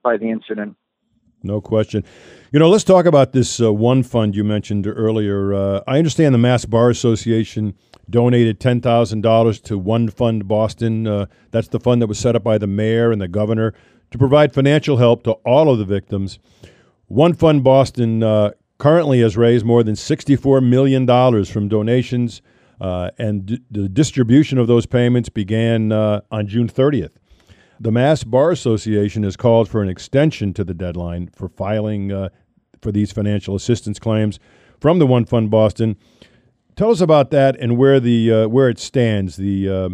by 0.02 0.18
the 0.18 0.28
incident. 0.28 0.76
No 1.42 1.60
question. 1.60 2.04
You 2.52 2.58
know, 2.58 2.68
let's 2.68 2.84
talk 2.84 3.06
about 3.06 3.32
this 3.32 3.60
uh, 3.60 3.72
one 3.72 4.02
fund 4.02 4.36
you 4.36 4.44
mentioned 4.44 4.86
earlier. 4.86 5.54
Uh, 5.54 5.80
I 5.86 5.98
understand 5.98 6.34
the 6.34 6.38
Mass 6.38 6.64
Bar 6.64 6.90
Association 6.90 7.74
donated 8.08 8.60
$10,000 8.60 9.62
to 9.64 9.78
One 9.78 10.08
Fund 10.08 10.48
Boston. 10.48 11.06
Uh, 11.06 11.26
that's 11.50 11.68
the 11.68 11.80
fund 11.80 12.02
that 12.02 12.06
was 12.06 12.18
set 12.18 12.36
up 12.36 12.42
by 12.42 12.58
the 12.58 12.66
mayor 12.66 13.12
and 13.12 13.20
the 13.20 13.28
governor 13.28 13.74
to 14.10 14.18
provide 14.18 14.52
financial 14.52 14.98
help 14.98 15.22
to 15.24 15.32
all 15.44 15.70
of 15.70 15.78
the 15.78 15.84
victims. 15.84 16.38
One 17.06 17.34
Fund 17.34 17.64
Boston 17.64 18.22
uh, 18.22 18.52
currently 18.78 19.20
has 19.20 19.36
raised 19.36 19.64
more 19.64 19.82
than 19.82 19.94
$64 19.94 20.66
million 20.66 21.06
from 21.44 21.68
donations, 21.68 22.42
uh, 22.80 23.10
and 23.18 23.46
d- 23.46 23.60
the 23.70 23.88
distribution 23.88 24.58
of 24.58 24.66
those 24.66 24.86
payments 24.86 25.28
began 25.28 25.92
uh, 25.92 26.20
on 26.30 26.46
June 26.46 26.68
30th. 26.68 27.12
The 27.80 27.92
Mass 27.92 28.22
Bar 28.24 28.50
Association 28.50 29.24
has 29.24 29.36
called 29.36 29.68
for 29.68 29.82
an 29.82 29.88
extension 29.88 30.52
to 30.54 30.64
the 30.64 30.74
deadline 30.74 31.30
for 31.34 31.48
filing 31.48 32.12
uh, 32.12 32.28
for 32.80 32.92
these 32.92 33.12
financial 33.12 33.54
assistance 33.54 33.98
claims 33.98 34.38
from 34.80 34.98
the 34.98 35.06
One 35.06 35.24
Fund 35.24 35.50
Boston. 35.50 35.96
Tell 36.76 36.90
us 36.90 37.00
about 37.00 37.30
that 37.30 37.56
and 37.58 37.76
where 37.76 38.00
the 38.00 38.32
uh, 38.32 38.48
where 38.48 38.68
it 38.68 38.78
stands, 38.78 39.36
the 39.36 39.68
uh, 39.68 39.88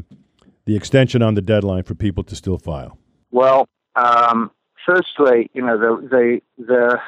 the 0.64 0.76
extension 0.76 1.22
on 1.22 1.34
the 1.34 1.42
deadline 1.42 1.82
for 1.82 1.94
people 1.94 2.22
to 2.24 2.36
still 2.36 2.58
file. 2.58 2.98
Well, 3.30 3.68
um, 3.96 4.50
firstly, 4.86 5.50
you 5.54 5.64
know 5.64 5.78
the 5.78 6.08
the 6.08 6.40
the 6.64 7.00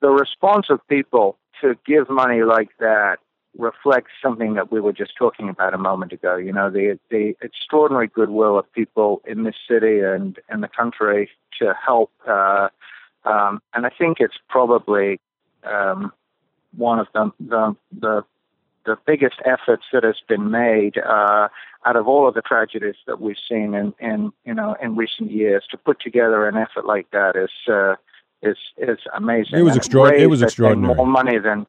the 0.00 0.08
response 0.08 0.66
of 0.70 0.80
people 0.88 1.38
to 1.60 1.76
give 1.86 2.08
money 2.08 2.42
like 2.42 2.70
that 2.78 3.18
reflects 3.56 4.10
something 4.22 4.54
that 4.54 4.72
we 4.72 4.80
were 4.80 4.92
just 4.92 5.12
talking 5.16 5.48
about 5.48 5.74
a 5.74 5.78
moment 5.78 6.12
ago. 6.12 6.36
You 6.36 6.52
know, 6.52 6.70
the 6.70 6.98
the 7.10 7.34
extraordinary 7.42 8.08
goodwill 8.08 8.58
of 8.58 8.70
people 8.72 9.22
in 9.26 9.44
this 9.44 9.56
city 9.68 10.00
and 10.00 10.38
in 10.50 10.60
the 10.60 10.68
country 10.68 11.30
to 11.60 11.74
help. 11.74 12.10
Uh, 12.26 12.68
um, 13.24 13.60
and 13.72 13.86
I 13.86 13.90
think 13.90 14.18
it's 14.20 14.38
probably 14.48 15.20
um, 15.64 16.12
one 16.76 16.98
of 16.98 17.06
the, 17.14 17.30
the 17.40 17.76
the 17.98 18.24
the 18.84 18.96
biggest 19.06 19.36
efforts 19.44 19.84
that 19.92 20.04
has 20.04 20.16
been 20.28 20.50
made 20.50 20.98
uh, 20.98 21.48
out 21.86 21.96
of 21.96 22.06
all 22.06 22.28
of 22.28 22.34
the 22.34 22.42
tragedies 22.42 22.96
that 23.06 23.20
we've 23.20 23.36
seen 23.48 23.74
in, 23.74 23.94
in 23.98 24.32
you 24.44 24.54
know 24.54 24.76
in 24.82 24.96
recent 24.96 25.30
years 25.30 25.64
to 25.70 25.76
put 25.76 26.00
together 26.00 26.46
an 26.48 26.56
effort 26.56 26.86
like 26.86 27.10
that 27.10 27.36
is 27.36 27.50
uh, 27.72 27.94
is 28.42 28.56
is 28.76 28.98
amazing. 29.14 29.58
It 29.58 29.62
was 29.62 29.76
extraordinary. 29.76 30.22
It 30.22 30.26
was 30.26 30.42
extraordinary. 30.42 30.94
More 30.94 31.06
money 31.06 31.38
than 31.38 31.66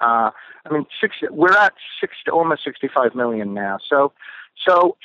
uh, 0.00 0.30
I 0.66 0.72
mean, 0.72 0.86
six, 1.00 1.16
we're 1.30 1.56
at 1.56 1.74
six, 2.00 2.14
almost 2.30 2.64
65 2.64 3.14
million 3.14 3.54
now. 3.54 3.78
So, 3.88 4.12
so 4.66 4.96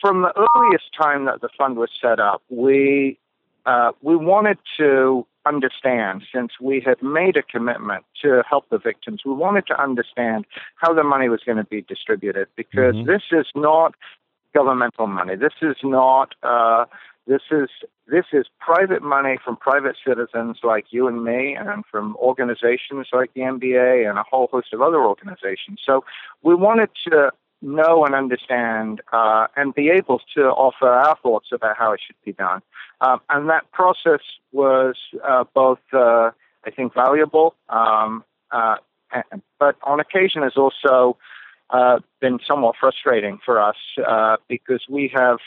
from 0.00 0.22
the 0.22 0.32
earliest 0.56 0.84
time 0.98 1.26
that 1.26 1.40
the 1.40 1.48
fund 1.56 1.76
was 1.76 1.90
set 2.00 2.20
up, 2.20 2.42
we 2.48 3.18
uh, 3.64 3.92
we 4.02 4.16
wanted 4.16 4.58
to 4.76 5.26
understand, 5.46 6.22
since 6.34 6.52
we 6.60 6.80
had 6.80 7.02
made 7.02 7.36
a 7.36 7.42
commitment 7.42 8.04
to 8.22 8.42
help 8.48 8.68
the 8.70 8.78
victims, 8.78 9.22
we 9.24 9.32
wanted 9.32 9.66
to 9.66 9.80
understand 9.80 10.46
how 10.76 10.92
the 10.94 11.04
money 11.04 11.28
was 11.28 11.40
going 11.44 11.58
to 11.58 11.64
be 11.64 11.82
distributed 11.82 12.48
because 12.56 12.94
mm-hmm. 12.94 13.10
this 13.10 13.22
is 13.32 13.46
not 13.54 13.94
governmental 14.54 15.06
money. 15.06 15.36
This 15.36 15.54
is 15.60 15.76
not 15.82 16.34
uh, 16.42 16.84
this 17.26 17.42
is 17.50 17.68
this 18.08 18.26
is 18.32 18.46
private 18.58 19.02
money 19.02 19.38
from 19.42 19.56
private 19.56 19.96
citizens 20.06 20.58
like 20.62 20.86
you 20.90 21.06
and 21.06 21.24
me, 21.24 21.54
and 21.54 21.84
from 21.90 22.16
organizations 22.16 23.08
like 23.12 23.32
the 23.34 23.42
MBA 23.42 24.08
and 24.08 24.18
a 24.18 24.24
whole 24.28 24.48
host 24.50 24.72
of 24.72 24.82
other 24.82 25.02
organizations. 25.04 25.80
So 25.84 26.04
we 26.42 26.54
wanted 26.54 26.90
to 27.08 27.30
know 27.62 28.04
and 28.04 28.14
understand 28.14 29.00
uh, 29.12 29.46
and 29.56 29.74
be 29.74 29.88
able 29.88 30.20
to 30.34 30.42
offer 30.42 30.88
our 30.88 31.16
thoughts 31.22 31.48
about 31.52 31.76
how 31.78 31.92
it 31.92 32.00
should 32.04 32.16
be 32.24 32.32
done. 32.32 32.60
Um, 33.00 33.20
and 33.30 33.48
that 33.48 33.70
process 33.72 34.20
was 34.52 34.96
uh, 35.24 35.44
both, 35.54 35.80
uh, 35.92 36.30
I 36.66 36.70
think, 36.74 36.94
valuable, 36.94 37.54
um, 37.68 38.24
uh, 38.50 38.76
but 39.58 39.76
on 39.82 40.00
occasion 40.00 40.42
has 40.42 40.56
also 40.56 41.16
uh, 41.70 42.00
been 42.20 42.38
somewhat 42.46 42.74
frustrating 42.78 43.38
for 43.44 43.60
us 43.60 43.76
uh, 44.06 44.36
because 44.48 44.82
we 44.88 45.10
have 45.14 45.38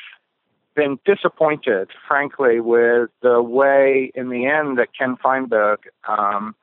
been 0.76 1.00
disappointed, 1.06 1.90
frankly, 2.08 2.60
with 2.60 3.10
the 3.22 3.42
way, 3.42 4.12
in 4.14 4.30
the 4.30 4.46
end, 4.46 4.78
that 4.78 4.90
Ken 4.98 5.16
Feinberg 5.22 5.80
um, 6.08 6.56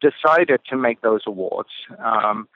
decided 0.00 0.60
to 0.68 0.76
make 0.76 1.00
those 1.02 1.22
awards. 1.26 1.70
Um, 1.98 2.48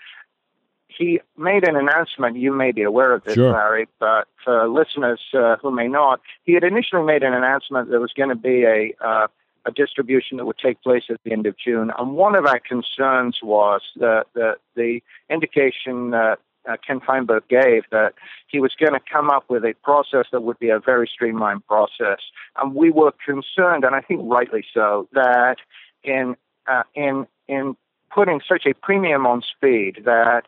he 0.97 1.21
made 1.37 1.67
an 1.67 1.77
announcement. 1.77 2.37
You 2.37 2.53
may 2.53 2.73
be 2.73 2.83
aware 2.83 3.13
of 3.13 3.25
this, 3.25 3.35
sure. 3.35 3.53
Larry, 3.53 3.89
but 3.99 4.29
for 4.45 4.69
listeners 4.69 5.21
uh, 5.35 5.57
who 5.61 5.71
may 5.71 5.89
not, 5.89 6.21
he 6.45 6.55
had 6.55 6.65
initially 6.65 7.03
made 7.03 7.23
an 7.23 7.35
announcement 7.35 7.87
that 7.87 7.91
there 7.91 8.01
was 8.01 8.13
going 8.13 8.31
to 8.31 8.37
be 8.37 8.65
a 8.65 8.95
uh, 9.01 9.27
a 9.67 9.73
distribution 9.73 10.37
that 10.37 10.45
would 10.45 10.59
take 10.59 10.83
place 10.83 11.05
at 11.09 11.17
the 11.25 11.33
end 11.33 11.47
of 11.47 11.57
June. 11.57 11.91
And 11.99 12.15
one 12.15 12.35
of 12.35 12.45
our 12.45 12.61
concerns 12.61 13.39
was 13.43 13.81
that 13.97 14.27
the, 14.35 14.57
the 14.77 15.01
indication 15.31 16.11
that 16.11 16.39
uh, 16.69 16.77
Ken 16.87 17.01
Feinberg 17.01 17.47
gave 17.49 17.85
that 17.91 18.15
he 18.47 18.61
was 18.61 18.73
going 18.79 18.93
to 18.93 19.01
come 19.11 19.31
up 19.31 19.45
with 19.49 19.65
a 19.65 19.75
process 19.83 20.27
that 20.33 20.43
would 20.43 20.59
be 20.59 20.71
a 20.71 20.79
very 20.79 21.09
streamlined 21.13 21.67
process. 21.67 22.19
And 22.57 22.75
we 22.75 22.91
were 22.91 23.13
concerned, 23.25 23.85
and 23.85 23.95
I 23.95 24.01
think 24.01 24.21
rightly 24.25 24.65
so, 24.73 25.09
that 25.13 25.57
in 26.03 26.37
uh, 26.67 26.83
in 26.95 27.27
in 27.49 27.77
putting 28.15 28.41
such 28.47 28.65
a 28.65 28.75
premium 28.75 29.27
on 29.27 29.43
speed 29.43 30.03
that 30.05 30.45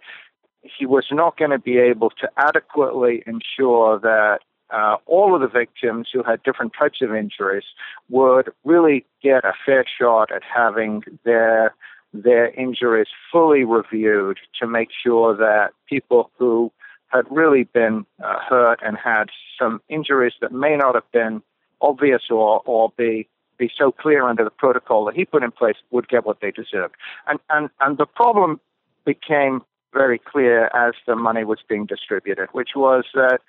he 0.78 0.86
was 0.86 1.06
not 1.10 1.36
going 1.36 1.50
to 1.50 1.58
be 1.58 1.78
able 1.78 2.10
to 2.10 2.28
adequately 2.36 3.22
ensure 3.26 3.98
that 4.00 4.40
uh, 4.70 4.96
all 5.06 5.34
of 5.34 5.40
the 5.40 5.48
victims 5.48 6.08
who 6.12 6.22
had 6.22 6.42
different 6.42 6.72
types 6.78 7.00
of 7.00 7.14
injuries 7.14 7.64
would 8.08 8.50
really 8.64 9.04
get 9.22 9.44
a 9.44 9.52
fair 9.64 9.84
shot 9.98 10.32
at 10.32 10.42
having 10.42 11.02
their 11.24 11.74
their 12.12 12.48
injuries 12.50 13.08
fully 13.30 13.64
reviewed 13.64 14.38
to 14.58 14.66
make 14.66 14.88
sure 15.04 15.36
that 15.36 15.72
people 15.86 16.30
who 16.38 16.72
had 17.08 17.24
really 17.30 17.64
been 17.64 18.06
uh, 18.24 18.38
hurt 18.48 18.80
and 18.82 18.96
had 18.96 19.24
some 19.58 19.80
injuries 19.88 20.32
that 20.40 20.52
may 20.52 20.76
not 20.76 20.94
have 20.94 21.10
been 21.12 21.42
obvious 21.80 22.22
or, 22.30 22.62
or 22.64 22.92
be 22.96 23.28
be 23.58 23.70
so 23.76 23.90
clear 23.90 24.26
under 24.28 24.44
the 24.44 24.50
protocol 24.50 25.04
that 25.06 25.14
he 25.14 25.24
put 25.24 25.42
in 25.42 25.50
place 25.50 25.76
would 25.90 26.08
get 26.08 26.26
what 26.26 26.40
they 26.40 26.50
deserved. 26.50 26.94
And 27.26 27.38
and 27.50 27.70
and 27.80 27.98
the 27.98 28.06
problem 28.06 28.60
became 29.04 29.62
very 30.02 30.18
clear 30.32 30.58
as 30.86 30.94
the 31.06 31.16
money 31.16 31.44
was 31.52 31.60
being 31.68 31.86
distributed, 31.86 32.48
which 32.52 32.72
was 32.76 33.04
that 33.14 33.40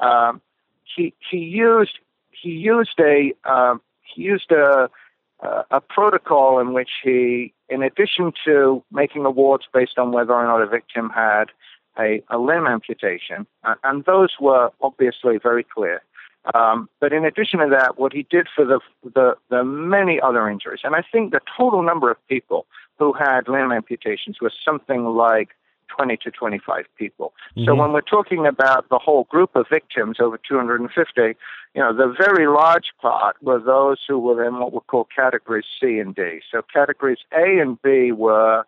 um, 0.00 0.40
he 0.94 1.04
he 1.30 1.38
used 1.38 1.96
he 2.30 2.50
used 2.50 2.98
a 3.00 3.32
um, 3.54 3.80
he 4.02 4.22
used 4.22 4.50
a 4.52 4.90
a 5.70 5.80
protocol 5.80 6.58
in 6.58 6.72
which 6.72 6.90
he, 7.02 7.52
in 7.68 7.82
addition 7.82 8.32
to 8.44 8.82
making 8.90 9.24
awards 9.24 9.64
based 9.72 9.98
on 9.98 10.12
whether 10.12 10.32
or 10.32 10.44
not 10.44 10.62
a 10.62 10.66
victim 10.66 11.10
had 11.10 11.46
a, 11.98 12.22
a 12.30 12.38
limb 12.38 12.66
amputation, 12.66 13.46
and 13.82 14.04
those 14.04 14.30
were 14.40 14.70
obviously 14.80 15.38
very 15.38 15.64
clear. 15.64 16.02
Um, 16.54 16.88
but 17.00 17.12
in 17.12 17.24
addition 17.24 17.60
to 17.60 17.68
that, 17.70 17.98
what 17.98 18.12
he 18.12 18.26
did 18.30 18.48
for 18.54 18.64
the, 18.64 18.80
the, 19.02 19.36
the 19.48 19.64
many 19.64 20.20
other 20.20 20.48
injuries, 20.48 20.80
and 20.84 20.94
I 20.94 21.02
think 21.12 21.32
the 21.32 21.40
total 21.56 21.82
number 21.82 22.10
of 22.10 22.16
people 22.28 22.66
who 22.98 23.12
had 23.12 23.48
limb 23.48 23.72
amputations 23.72 24.40
was 24.40 24.52
something 24.64 25.04
like 25.04 25.50
20 25.88 26.16
to 26.18 26.30
25 26.30 26.84
people. 26.96 27.32
Mm-hmm. 27.56 27.64
So 27.66 27.74
when 27.74 27.92
we're 27.92 28.00
talking 28.00 28.46
about 28.46 28.88
the 28.88 28.98
whole 28.98 29.24
group 29.24 29.54
of 29.54 29.66
victims, 29.70 30.16
over 30.20 30.38
250, 30.38 31.20
you 31.20 31.36
know, 31.82 31.94
the 31.94 32.14
very 32.16 32.46
large 32.46 32.92
part 33.00 33.36
were 33.42 33.60
those 33.60 33.98
who 34.06 34.18
were 34.18 34.44
in 34.44 34.58
what 34.58 34.72
we 34.72 34.80
call 34.86 35.08
categories 35.14 35.66
C 35.80 35.98
and 35.98 36.14
D. 36.14 36.40
So 36.50 36.62
categories 36.72 37.18
A 37.32 37.60
and 37.60 37.80
B 37.82 38.12
were 38.12 38.64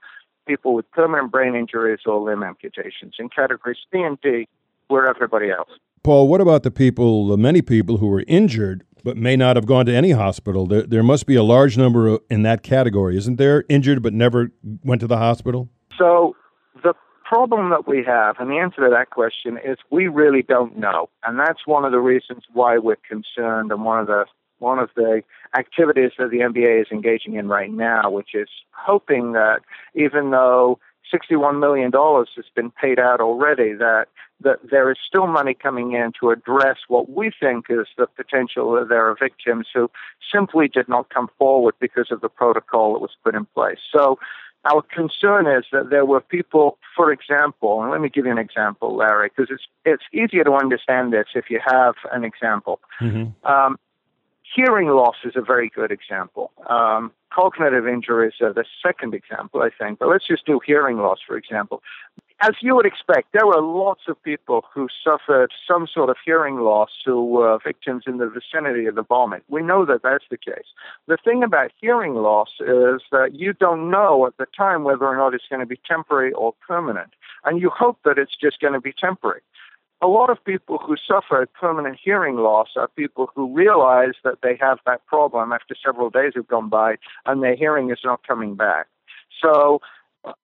people 0.47 0.75
with 0.75 0.91
permanent 0.93 1.31
brain 1.33 1.55
injuries 1.55 2.01
or 2.07 2.21
limb 2.21 2.43
amputations. 2.43 3.15
And 3.19 3.33
categories 3.33 3.79
C 3.93 4.01
and 4.01 4.21
D 4.21 4.49
were 4.89 5.09
everybody 5.09 5.51
else. 5.51 5.71
Paul, 6.03 6.29
what 6.29 6.41
about 6.41 6.63
the 6.63 6.71
people, 6.71 7.27
the 7.27 7.37
many 7.37 7.63
people 7.63 7.97
who 7.97 8.07
were 8.07 8.25
injured 8.29 8.85
but 9.03 9.17
may 9.17 9.37
not 9.37 9.57
have 9.57 9.67
gone 9.67 9.87
to 9.87 9.95
any 9.95 10.13
hospital? 10.13 10.67
There, 10.67 10.83
there 10.83 11.03
must 11.03 11.27
be 11.27 11.35
a 11.35 11.43
large 11.43 11.77
number 11.77 12.19
in 12.31 12.43
that 12.43 12.63
category, 12.63 13.17
isn't 13.17 13.37
there? 13.37 13.65
Injured 13.69 14.03
but 14.03 14.13
never 14.13 14.53
went 14.85 15.01
to 15.01 15.07
the 15.07 15.17
hospital? 15.17 15.69
So 15.99 16.37
problem 17.29 17.71
that 17.71 17.89
we 17.89 18.05
have, 18.05 18.37
and 18.39 18.51
the 18.51 18.59
answer 18.59 18.83
to 18.83 18.91
that 18.91 19.11
question 19.11 19.59
is 19.65 19.79
we 19.91 20.07
really 20.09 20.43
don't 20.43 20.79
know, 20.79 21.09
and 21.25 21.39
that's 21.39 21.67
one 21.67 21.85
of 21.85 21.93
the 21.93 21.99
reasons 21.99 22.45
why 22.53 22.79
we're 22.79 22.97
concerned, 23.09 23.73
and 23.73 23.85
one 23.85 24.01
of 24.01 24.07
the 24.07 24.25
one 24.59 24.79
of 24.79 24.89
the 24.97 25.23
activities 25.57 26.13
that 26.19 26.31
the 26.31 26.39
MBA 26.39 26.83
is 26.83 26.87
engaging 26.91 27.35
in 27.35 27.47
right 27.47 27.71
now, 27.71 28.11
which 28.11 28.35
is 28.35 28.49
hoping 28.71 29.33
that 29.33 29.61
even 29.95 30.31
though 30.31 30.79
$61 31.13 31.61
million 31.61 31.93
has 31.93 32.45
been 32.55 32.71
paid 32.71 32.99
out 32.99 33.21
already, 33.21 33.75
that, 33.75 34.07
that 34.41 34.59
there 34.71 34.91
is 34.91 34.97
still 35.07 35.27
money 35.27 35.55
coming 35.55 35.93
in 35.93 36.13
to 36.21 36.31
address 36.31 36.79
what 36.89 37.11
we 37.11 37.31
think 37.39 37.67
is 37.69 37.87
the 37.97 38.07
potential 38.07 38.73
that 38.73 38.89
there 38.89 39.09
are 39.09 39.17
victims 39.21 39.67
who 39.73 39.91
simply 40.33 40.69
did 40.69 40.89
not 40.89 41.11
come 41.11 41.29
forward 41.39 41.75
because 41.81 42.11
of 42.11 42.21
the 42.21 42.29
protocol 42.29 42.95
that 42.95 43.01
was 43.01 43.17
put 43.23 43.35
in 43.35 43.45
place. 43.55 43.79
So 43.93 44.19
our 44.73 44.83
concern 44.83 45.47
is 45.47 45.65
that 45.73 45.91
there 45.91 46.05
were 46.05 46.21
people, 46.21 46.79
for 46.97 47.13
example, 47.13 47.83
and 47.83 47.91
let 47.91 48.01
me 48.01 48.09
give 48.09 48.27
you 48.27 48.33
an 48.33 48.39
example, 48.39 48.97
Larry, 48.97 49.31
because 49.35 49.51
it's, 49.51 49.65
it's 49.85 50.05
easier 50.13 50.45
to 50.45 50.53
understand 50.53 51.13
this 51.13 51.27
if 51.35 51.51
you 51.51 51.61
have 51.65 51.95
an 52.13 52.25
example. 52.25 52.81
Mm-hmm. 53.01 53.47
Um, 53.47 53.79
hearing 54.55 54.89
loss 54.89 55.17
is 55.25 55.35
a 55.37 55.43
very 55.43 55.69
good 55.69 55.91
example. 55.91 56.53
Um, 56.69 57.13
cognitive 57.33 57.87
injuries 57.87 58.35
are 58.41 58.53
the 58.53 58.65
second 58.85 59.15
example, 59.15 59.63
I 59.63 59.71
think. 59.71 59.99
But 59.99 60.09
let's 60.09 60.27
just 60.27 60.47
do 60.47 60.61
hearing 60.65 60.99
loss, 60.99 61.19
for 61.27 61.37
example. 61.37 61.83
As 62.43 62.53
you 62.61 62.77
would 62.77 62.85
expect, 62.85 63.33
there 63.33 63.47
were 63.47 63.63
lots 63.63 64.03
of 64.09 64.23
people 64.23 64.63
who 64.75 64.89
suffered 65.03 65.53
some 65.67 65.87
sort 65.87 66.11
of 66.11 66.17
hearing 66.23 66.59
loss 66.59 66.91
who 67.03 67.25
were 67.25 67.59
victims 67.65 68.05
in 68.07 68.19
the 68.19 68.29
vicinity 68.29 68.85
of 68.85 68.95
the 68.95 69.03
bombing. 69.03 69.41
We 69.49 69.63
know 69.63 69.87
that 69.87 70.03
that's 70.03 70.27
the 70.31 70.37
case. 70.37 70.67
The 71.07 71.17
thing 71.25 71.43
about 71.43 71.73
hearing 71.81 72.15
loss 72.15 72.51
is 72.61 73.01
that 73.11 73.31
you 73.33 73.55
don't 73.55 73.91
know 73.91 74.27
at 74.27 74.37
the 74.37 74.47
time 74.55 74.85
whether 74.85 75.07
or 75.07 75.17
not 75.17 75.33
it's 75.33 75.49
going 75.49 75.61
to 75.61 75.67
be 75.67 75.81
temporary 75.89 76.33
or 76.33 76.53
permanent. 76.67 77.15
And 77.45 77.61
you 77.61 77.71
hope 77.71 77.99
that 78.05 78.19
it's 78.19 78.37
just 78.39 78.61
going 78.61 78.75
to 78.75 78.81
be 78.81 78.93
temporary 78.93 79.41
a 80.03 80.07
lot 80.07 80.31
of 80.31 80.45
people 80.45 80.79
who 80.79 80.95
suffer 80.97 81.49
permanent 81.59 81.99
hearing 82.03 82.37
loss 82.37 82.69
are 82.77 82.89
people 82.89 83.31
who 83.35 83.53
realize 83.55 84.13
that 84.25 84.43
they 84.43 84.57
have 84.61 84.79
that 84.85 85.05
problem 85.07 85.53
after 85.53 85.75
several 85.83 86.11
days 86.11 86.33
have 86.35 86.47
gone 86.47 86.69
by 86.69 86.97
and 87.25 87.43
their 87.43 87.57
hearing 87.57 87.91
is 87.91 88.01
not 88.05 88.27
coming 88.27 88.55
back. 88.55 88.87
So 89.43 89.81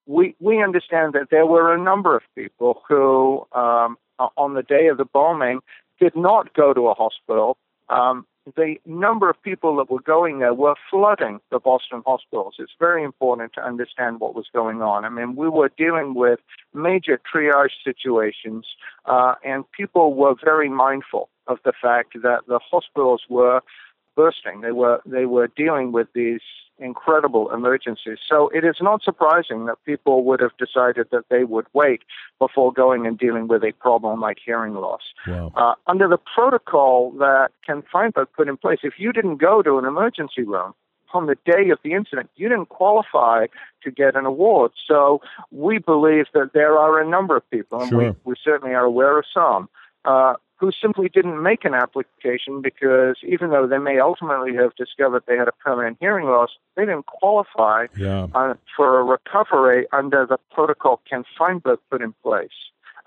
we 0.06 0.34
we 0.40 0.62
understand 0.62 1.14
that 1.14 1.28
there 1.30 1.46
were 1.46 1.74
a 1.74 1.78
number 1.78 2.16
of 2.16 2.22
people 2.34 2.82
who, 2.88 3.46
um, 3.52 3.96
on 4.36 4.54
the 4.54 4.62
day 4.62 4.88
of 4.88 4.98
the 4.98 5.04
bombing, 5.04 5.60
did 6.00 6.16
not 6.16 6.54
go 6.54 6.72
to 6.72 6.88
a 6.88 6.94
hospital. 6.94 7.56
Um, 7.88 8.26
the 8.56 8.76
number 8.84 9.30
of 9.30 9.40
people 9.42 9.76
that 9.76 9.90
were 9.90 10.00
going 10.00 10.40
there 10.40 10.54
were 10.54 10.74
flooding 10.90 11.40
the 11.50 11.60
Boston 11.60 12.02
hospitals. 12.04 12.56
It's 12.58 12.72
very 12.78 13.04
important 13.04 13.52
to 13.54 13.64
understand 13.64 14.18
what 14.18 14.34
was 14.34 14.46
going 14.52 14.82
on. 14.82 15.04
I 15.04 15.10
mean, 15.10 15.36
we 15.36 15.48
were 15.48 15.70
dealing 15.76 16.14
with 16.14 16.40
major 16.74 17.20
triage 17.32 17.70
situations, 17.84 18.66
uh, 19.06 19.34
and 19.44 19.70
people 19.70 20.14
were 20.14 20.34
very 20.42 20.68
mindful 20.68 21.28
of 21.46 21.58
the 21.64 21.72
fact 21.80 22.14
that 22.22 22.40
the 22.48 22.58
hospitals 22.58 23.22
were 23.28 23.60
bursting. 24.14 24.60
They 24.60 24.72
were 24.72 25.00
they 25.06 25.26
were 25.26 25.48
dealing 25.48 25.92
with 25.92 26.08
these 26.14 26.40
incredible 26.78 27.50
emergencies. 27.52 28.18
So 28.28 28.48
it 28.48 28.64
is 28.64 28.76
not 28.80 29.02
surprising 29.02 29.66
that 29.66 29.76
people 29.84 30.24
would 30.24 30.40
have 30.40 30.56
decided 30.58 31.08
that 31.12 31.28
they 31.28 31.44
would 31.44 31.66
wait 31.72 32.02
before 32.38 32.72
going 32.72 33.06
and 33.06 33.16
dealing 33.16 33.46
with 33.46 33.62
a 33.62 33.72
problem 33.72 34.20
like 34.20 34.38
hearing 34.44 34.74
loss. 34.74 35.02
Wow. 35.26 35.52
Uh, 35.54 35.74
under 35.86 36.08
the 36.08 36.18
protocol 36.18 37.12
that 37.18 37.50
Ken 37.64 37.82
Feinberg 37.92 38.28
put 38.36 38.48
in 38.48 38.56
place, 38.56 38.80
if 38.82 38.94
you 38.98 39.12
didn't 39.12 39.36
go 39.36 39.62
to 39.62 39.78
an 39.78 39.84
emergency 39.84 40.42
room, 40.42 40.74
on 41.14 41.26
the 41.26 41.36
day 41.44 41.68
of 41.70 41.78
the 41.84 41.92
incident, 41.92 42.30
you 42.36 42.48
didn't 42.48 42.70
qualify 42.70 43.46
to 43.82 43.90
get 43.90 44.16
an 44.16 44.24
award. 44.24 44.72
So 44.86 45.20
we 45.50 45.78
believe 45.78 46.26
that 46.32 46.52
there 46.54 46.78
are 46.78 47.00
a 47.00 47.06
number 47.06 47.36
of 47.36 47.48
people, 47.50 47.80
and 47.80 47.90
sure. 47.90 47.98
we, 47.98 48.14
we 48.24 48.34
certainly 48.42 48.74
are 48.74 48.84
aware 48.84 49.18
of 49.18 49.24
some, 49.32 49.68
uh, 50.04 50.34
who 50.56 50.70
simply 50.80 51.08
didn't 51.08 51.42
make 51.42 51.64
an 51.64 51.74
application 51.74 52.62
because 52.62 53.16
even 53.26 53.50
though 53.50 53.66
they 53.66 53.78
may 53.78 53.98
ultimately 53.98 54.54
have 54.54 54.74
discovered 54.76 55.24
they 55.26 55.36
had 55.36 55.48
a 55.48 55.52
permanent 55.52 55.96
hearing 56.00 56.26
loss, 56.26 56.50
they 56.76 56.82
didn't 56.82 57.06
qualify 57.06 57.86
yeah. 57.96 58.28
uh, 58.34 58.54
for 58.76 59.00
a 59.00 59.02
recovery 59.02 59.86
under 59.92 60.24
the 60.24 60.38
protocol 60.52 61.00
Ken 61.10 61.24
Feinberg 61.36 61.80
put 61.90 62.00
in 62.00 62.14
place. 62.22 62.50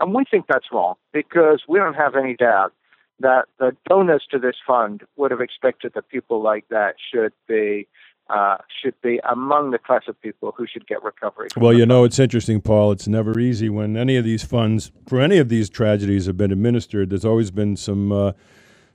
And 0.02 0.14
we 0.14 0.26
think 0.30 0.48
that's 0.48 0.66
wrong 0.72 0.96
because 1.14 1.64
we 1.68 1.80
don't 1.80 1.94
have 1.94 2.16
any 2.16 2.36
doubt 2.36 2.74
that 3.22 3.46
the 3.60 3.76
donors 3.88 4.26
to 4.32 4.38
this 4.38 4.58
fund 4.68 5.04
would 5.16 5.32
have 5.32 5.40
expected 5.40 5.94
that 5.96 6.10
people 6.10 6.42
like 6.42 6.66
that 6.70 6.96
should 7.14 7.32
be 7.48 7.88
uh, 8.30 8.58
should 8.82 9.00
be 9.02 9.20
among 9.32 9.72
the 9.72 9.78
class 9.78 10.04
of 10.08 10.20
people 10.22 10.54
who 10.58 10.66
should 10.66 10.88
get 10.88 11.04
recovery. 11.04 11.48
Well, 11.56 11.74
you 11.74 11.86
know, 11.86 12.04
it's 12.04 12.20
interesting, 12.20 12.62
Paul. 12.62 12.92
It's 12.92 13.08
never 13.08 13.40
easy 13.40 13.70
when 13.70 13.96
any 13.96 14.18
of 14.18 14.26
these 14.26 14.44
funds 14.44 14.92
for 15.08 15.22
any 15.22 15.38
of 15.38 15.50
these 15.50 15.70
tragedies 15.70 16.26
have 16.26 16.38
been 16.38 16.52
administered. 16.52 17.10
There's 17.12 17.26
always 17.26 17.52
been 17.52 17.76
some. 17.76 18.12
Uh, 18.12 18.32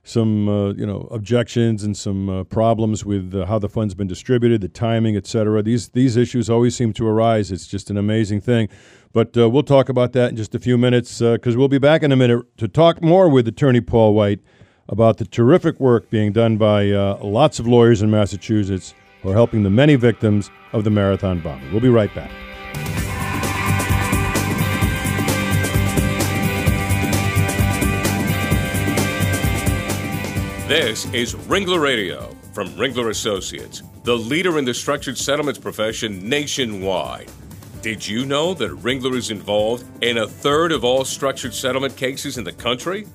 some 0.03 0.49
uh, 0.49 0.73
you 0.73 0.83
know 0.83 1.07
objections 1.11 1.83
and 1.83 1.95
some 1.95 2.27
uh, 2.27 2.43
problems 2.45 3.05
with 3.05 3.35
uh, 3.35 3.45
how 3.45 3.59
the 3.59 3.69
fund's 3.69 3.93
been 3.93 4.07
distributed, 4.07 4.59
the 4.59 4.67
timing, 4.67 5.15
et 5.15 5.27
cetera. 5.27 5.61
These 5.61 5.89
these 5.89 6.17
issues 6.17 6.49
always 6.49 6.75
seem 6.75 6.91
to 6.93 7.05
arise. 7.05 7.51
It's 7.51 7.67
just 7.67 7.91
an 7.91 7.97
amazing 7.97 8.41
thing. 8.41 8.67
But 9.13 9.35
we'll 9.35 9.61
talk 9.61 9.89
about 9.89 10.13
that 10.13 10.31
in 10.31 10.37
just 10.37 10.55
a 10.55 10.59
few 10.59 10.75
minutes 10.75 11.19
because 11.19 11.55
we'll 11.55 11.67
be 11.67 11.77
back 11.77 12.01
in 12.01 12.11
a 12.11 12.15
minute 12.15 12.45
to 12.57 12.67
talk 12.67 13.03
more 13.03 13.29
with 13.29 13.47
Attorney 13.47 13.81
Paul 13.81 14.15
White 14.15 14.39
about 14.89 15.17
the 15.17 15.25
terrific 15.25 15.79
work 15.79 16.09
being 16.09 16.31
done 16.31 16.57
by 16.57 16.85
lots 17.21 17.59
of 17.59 17.67
lawyers 17.67 18.01
in 18.01 18.09
Massachusetts 18.09 18.95
are 19.23 19.33
helping 19.33 19.63
the 19.63 19.69
many 19.69 19.95
victims 19.95 20.49
of 20.73 20.83
the 20.83 20.89
marathon 20.89 21.39
bombing. 21.39 21.71
We'll 21.71 21.81
be 21.81 21.89
right 21.89 22.13
back. 22.15 22.31
This 30.67 31.05
is 31.13 31.35
Ringler 31.35 31.81
Radio 31.81 32.33
from 32.53 32.69
Ringler 32.69 33.09
Associates, 33.09 33.83
the 34.03 34.15
leader 34.15 34.57
in 34.57 34.63
the 34.63 34.73
structured 34.73 35.17
settlements 35.17 35.59
profession 35.59 36.29
nationwide. 36.29 37.29
Did 37.81 38.07
you 38.07 38.25
know 38.25 38.53
that 38.53 38.71
Ringler 38.71 39.15
is 39.15 39.31
involved 39.31 39.85
in 40.01 40.19
a 40.19 40.27
third 40.27 40.71
of 40.71 40.85
all 40.85 41.03
structured 41.03 41.53
settlement 41.53 41.97
cases 41.97 42.37
in 42.37 42.45
the 42.45 42.53
country? 42.53 43.05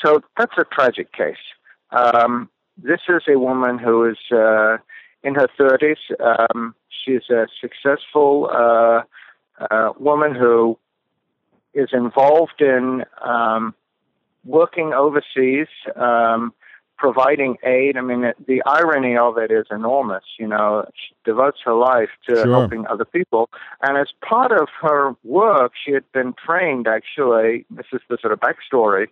So 0.04 0.20
that's 0.38 0.56
a 0.56 0.62
tragic 0.72 1.12
case. 1.12 1.34
Um, 1.90 2.48
this 2.80 3.00
is 3.08 3.22
a 3.28 3.36
woman 3.36 3.76
who 3.76 4.08
is 4.08 4.18
uh, 4.30 4.76
in 5.24 5.34
her 5.34 5.48
30s. 5.58 5.96
Um, 6.54 6.76
she's 7.04 7.28
a 7.28 7.48
successful 7.60 8.48
uh, 8.52 9.02
uh, 9.68 9.94
woman 9.98 10.32
who 10.36 10.78
is 11.74 11.88
involved 11.92 12.60
in 12.60 13.04
um, 13.20 13.74
working 14.46 14.92
overseas, 14.92 15.68
um, 15.96 16.52
providing 16.98 17.56
aid. 17.62 17.96
I 17.96 18.00
mean, 18.00 18.24
it, 18.24 18.36
the 18.46 18.62
irony 18.64 19.16
of 19.16 19.36
it 19.36 19.50
is 19.50 19.66
enormous. 19.70 20.24
You 20.38 20.48
know, 20.48 20.86
she 20.94 21.14
devotes 21.24 21.58
her 21.64 21.74
life 21.74 22.08
to 22.28 22.36
Sure. 22.36 22.50
helping 22.50 22.86
other 22.86 23.04
people. 23.04 23.50
And 23.82 23.98
as 23.98 24.08
part 24.26 24.52
of 24.52 24.68
her 24.80 25.14
work, 25.22 25.72
she 25.84 25.92
had 25.92 26.10
been 26.12 26.34
trained, 26.34 26.86
actually, 26.88 27.66
this 27.70 27.86
is 27.92 28.00
the 28.08 28.16
sort 28.20 28.32
of 28.32 28.40
backstory 28.40 29.08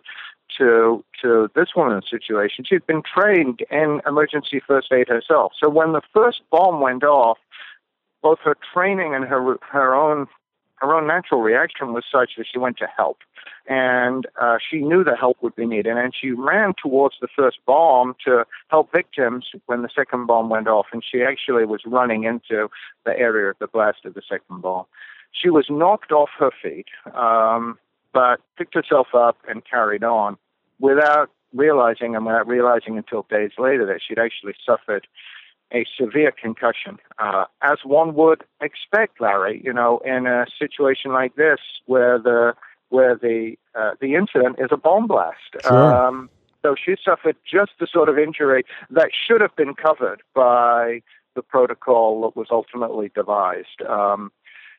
to 0.57 1.03
to 1.21 1.49
this 1.55 1.69
woman's 1.75 2.09
situation. 2.09 2.65
She'd 2.65 2.85
been 2.85 3.01
trained 3.03 3.61
in 3.71 4.01
emergency 4.05 4.61
first 4.65 4.91
aid 4.91 5.07
herself. 5.07 5.53
So 5.59 5.69
when 5.69 5.93
the 5.93 6.01
first 6.13 6.41
bomb 6.51 6.81
went 6.81 7.03
off, 7.03 7.39
both 8.21 8.39
her 8.43 8.55
training 8.73 9.13
and 9.15 9.25
her 9.25 9.57
her 9.61 9.95
own 9.95 10.27
her 10.77 10.93
own 10.93 11.07
natural 11.07 11.41
reaction 11.41 11.93
was 11.93 12.03
such 12.11 12.31
that 12.37 12.45
she 12.51 12.59
went 12.59 12.77
to 12.77 12.87
help, 12.97 13.19
and 13.67 14.27
uh, 14.39 14.57
she 14.69 14.79
knew 14.79 15.03
the 15.03 15.15
help 15.15 15.37
would 15.41 15.55
be 15.55 15.65
needed, 15.65 15.97
and 15.97 16.13
she 16.19 16.31
ran 16.31 16.73
towards 16.81 17.15
the 17.21 17.27
first 17.35 17.57
bomb 17.65 18.15
to 18.25 18.45
help 18.69 18.91
victims 18.91 19.47
when 19.65 19.81
the 19.81 19.89
second 19.95 20.27
bomb 20.27 20.49
went 20.49 20.67
off, 20.67 20.87
and 20.91 21.03
she 21.03 21.23
actually 21.23 21.65
was 21.65 21.81
running 21.85 22.23
into 22.23 22.69
the 23.05 23.17
area 23.17 23.49
of 23.49 23.57
the 23.59 23.67
blast 23.67 24.05
of 24.05 24.13
the 24.13 24.21
second 24.27 24.61
bomb. 24.61 24.85
She 25.31 25.49
was 25.49 25.65
knocked 25.69 26.11
off 26.11 26.29
her 26.37 26.51
feet, 26.61 26.87
um, 27.13 27.77
but 28.13 28.39
picked 28.57 28.73
herself 28.73 29.07
up 29.13 29.37
and 29.47 29.63
carried 29.65 30.03
on 30.03 30.37
without 30.79 31.29
realizing, 31.53 32.15
and 32.15 32.25
without 32.25 32.47
realizing 32.47 32.97
until 32.97 33.25
days 33.29 33.51
later, 33.57 33.85
that 33.85 34.01
she'd 34.05 34.19
actually 34.19 34.55
suffered 34.65 35.07
a 35.73 35.85
severe 35.99 36.31
concussion, 36.31 36.97
uh, 37.19 37.45
as 37.61 37.79
one 37.83 38.13
would 38.15 38.43
expect, 38.61 39.19
Larry. 39.19 39.61
You 39.63 39.73
know, 39.73 39.99
in 40.05 40.27
a 40.27 40.45
situation 40.57 41.11
like 41.11 41.35
this, 41.35 41.59
where 41.85 42.19
the 42.19 42.53
where 42.89 43.15
the 43.15 43.55
uh, 43.73 43.91
the 43.99 44.15
incident 44.15 44.57
is 44.59 44.69
a 44.71 44.77
bomb 44.77 45.07
blast. 45.07 45.55
Sure. 45.61 45.93
Um, 45.93 46.29
so 46.63 46.75
she 46.83 46.95
suffered 47.03 47.35
just 47.45 47.73
the 47.79 47.87
sort 47.91 48.09
of 48.09 48.17
injury 48.17 48.63
that 48.89 49.09
should 49.13 49.41
have 49.41 49.55
been 49.55 49.75
covered 49.75 50.23
by 50.33 51.01
the 51.35 51.43
protocol 51.43 52.21
that 52.21 52.35
was 52.35 52.47
ultimately 52.49 53.11
devised. 53.13 53.81
Um, 53.87 54.31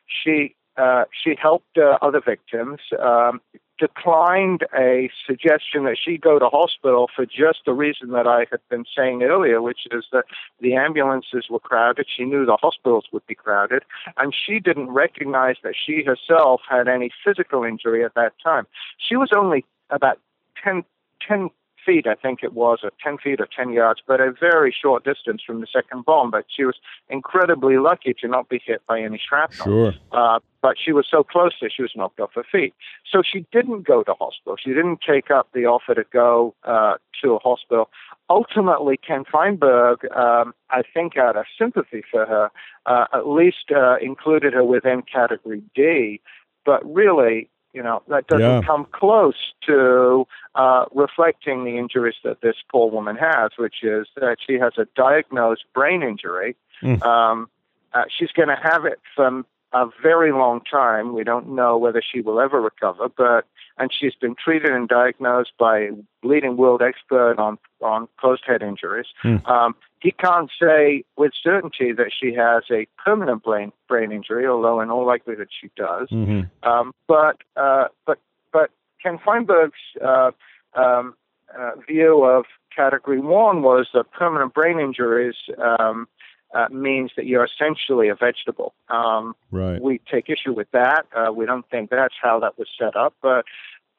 she 0.05 0.55
uh, 0.75 1.05
she 1.11 1.35
helped 1.41 1.77
uh, 1.77 1.97
other 2.01 2.21
victims. 2.21 2.79
Um, 2.99 3.41
declined 3.77 4.65
a 4.77 5.09
suggestion 5.25 5.85
that 5.85 5.97
she 6.03 6.17
go 6.17 6.39
to 6.39 6.47
hospital 6.47 7.09
for 7.15 7.25
just 7.25 7.59
the 7.65 7.73
reason 7.73 8.11
that 8.11 8.27
I 8.27 8.45
had 8.49 8.59
been 8.69 8.85
saying 8.95 9.23
earlier, 9.23 9.61
which 9.61 9.87
is 9.91 10.05
that 10.11 10.25
the 10.59 10.75
ambulances 10.75 11.45
were 11.49 11.59
crowded. 11.59 12.07
She 12.07 12.25
knew 12.25 12.45
the 12.45 12.57
hospitals 12.59 13.05
would 13.11 13.25
be 13.27 13.35
crowded, 13.35 13.83
and 14.17 14.33
she 14.33 14.59
didn't 14.59 14.89
recognize 14.89 15.55
that 15.63 15.75
she 15.75 16.03
herself 16.03 16.61
had 16.69 16.87
any 16.87 17.11
physical 17.23 17.63
injury 17.63 18.03
at 18.03 18.15
that 18.15 18.33
time. 18.43 18.67
She 18.97 19.15
was 19.15 19.29
only 19.35 19.65
about 19.89 20.19
10, 20.63 20.83
10 21.27 21.49
feet, 21.87 22.05
I 22.05 22.15
think 22.15 22.43
it 22.43 22.53
was, 22.53 22.79
or 22.83 22.91
10 23.01 23.17
feet 23.17 23.39
or 23.39 23.47
10 23.47 23.71
yards, 23.71 24.01
but 24.05 24.19
a 24.19 24.31
very 24.31 24.75
short 24.79 25.05
distance 25.05 25.41
from 25.45 25.61
the 25.61 25.67
second 25.71 26.05
bomb. 26.05 26.29
But 26.31 26.45
she 26.53 26.65
was 26.65 26.75
incredibly 27.09 27.77
lucky 27.77 28.13
to 28.21 28.27
not 28.27 28.49
be 28.49 28.61
hit 28.63 28.81
by 28.87 28.99
any 28.99 29.19
shrapnel. 29.25 29.65
Sure. 29.65 29.93
Uh, 30.11 30.39
but 30.61 30.75
she 30.83 30.91
was 30.91 31.07
so 31.09 31.23
close 31.23 31.53
that 31.61 31.71
she 31.73 31.81
was 31.81 31.91
knocked 31.95 32.19
off 32.19 32.31
her 32.35 32.43
feet. 32.51 32.73
So 33.09 33.21
she 33.23 33.45
didn't 33.53 33.87
go 33.87 34.03
to 34.03 34.13
hospital. 34.13 34.57
She 34.61 34.71
didn't 34.71 34.99
take 35.07 35.31
up 35.31 35.47
the 35.53 35.65
offer 35.65 35.95
to 35.95 36.03
go 36.11 36.53
uh, 36.65 36.95
to 37.23 37.35
a 37.35 37.39
hospital. 37.39 37.89
Ultimately, 38.29 38.97
Ken 38.97 39.23
Feinberg, 39.31 39.99
um, 40.13 40.53
I 40.69 40.81
think 40.93 41.15
out 41.15 41.37
of 41.37 41.45
sympathy 41.57 42.03
for 42.11 42.25
her, 42.25 42.51
uh, 42.85 43.05
at 43.13 43.27
least 43.27 43.71
uh, 43.73 43.95
included 44.01 44.53
her 44.53 44.63
within 44.63 45.01
category 45.03 45.63
D. 45.73 46.19
But 46.65 46.83
really, 46.93 47.49
you 47.77 47.83
know, 47.83 48.01
that 48.07 48.25
doesn't 48.25 48.41
Yeah. 48.41 48.61
come 48.65 48.85
close 48.91 49.53
to 49.67 50.25
uh, 50.55 50.85
reflecting 50.95 51.63
the 51.63 51.77
injuries 51.77 52.15
that 52.23 52.41
this 52.41 52.55
poor 52.71 52.89
woman 52.89 53.15
has, 53.17 53.51
which 53.57 53.83
is 53.83 54.07
that 54.15 54.37
she 54.45 54.55
has 54.55 54.73
a 54.79 54.85
diagnosed 54.95 55.65
brain 55.75 56.01
injury. 56.01 56.55
Mm. 56.81 57.05
Um, 57.05 57.49
uh, 57.93 58.05
she's 58.09 58.31
going 58.31 58.49
to 58.49 58.59
have 58.69 58.85
it 58.85 58.99
for 59.15 59.43
a 59.83 59.89
very 60.01 60.31
long 60.31 60.61
time. 60.61 61.13
We 61.13 61.23
don't 61.23 61.49
know 61.49 61.77
whether 61.77 62.01
she 62.01 62.21
will 62.21 62.39
ever 62.39 62.59
recover, 62.61 63.09
but 63.09 63.45
and 63.77 63.91
she's 63.93 64.15
been 64.15 64.35
treated 64.35 64.71
and 64.71 64.87
diagnosed 64.87 65.51
by 65.59 65.79
a 65.79 65.91
leading 66.23 66.57
world 66.57 66.81
expert 66.81 67.37
on 67.37 67.57
on 67.81 68.07
closed 68.17 68.43
head 68.45 68.63
injuries. 68.63 69.07
Hmm. 69.21 69.37
Um, 69.45 69.75
he 69.99 70.11
can't 70.11 70.49
say 70.61 71.03
with 71.17 71.31
certainty 71.41 71.91
that 71.93 72.11
she 72.17 72.33
has 72.33 72.63
a 72.71 72.87
permanent 73.03 73.43
brain 73.43 73.71
brain 73.87 74.11
injury, 74.11 74.47
although 74.47 74.79
in 74.81 74.89
all 74.89 75.05
likelihood 75.05 75.49
she 75.59 75.69
does. 75.75 76.09
hmm 76.09 76.41
Um, 76.63 76.93
but 77.07 77.37
uh, 77.55 77.87
but 78.05 78.19
but 78.51 78.71
Ken 79.01 79.19
Feinberg's 79.23 79.73
uh, 80.03 80.31
um, 80.73 81.15
uh, 81.57 81.71
view 81.87 82.23
of 82.23 82.45
Category 82.75 83.19
One 83.19 83.61
was 83.61 83.87
that 83.93 84.11
permanent 84.11 84.53
brain 84.53 84.79
injuries 84.79 85.35
um, 85.57 86.07
uh, 86.53 86.67
means 86.69 87.11
that 87.17 87.25
you're 87.25 87.45
essentially 87.45 88.09
a 88.09 88.15
vegetable. 88.15 88.73
Um, 88.89 89.35
Right. 89.51 89.81
we 89.81 89.99
take 90.11 90.29
issue 90.29 90.53
with 90.53 90.69
that. 90.71 91.05
Uh, 91.15 91.31
we 91.31 91.45
don't 91.45 91.69
think 91.69 91.89
that's 91.89 92.15
how 92.21 92.39
that 92.39 92.57
was 92.57 92.67
set 92.79 92.95
up, 92.95 93.13
but. 93.21 93.45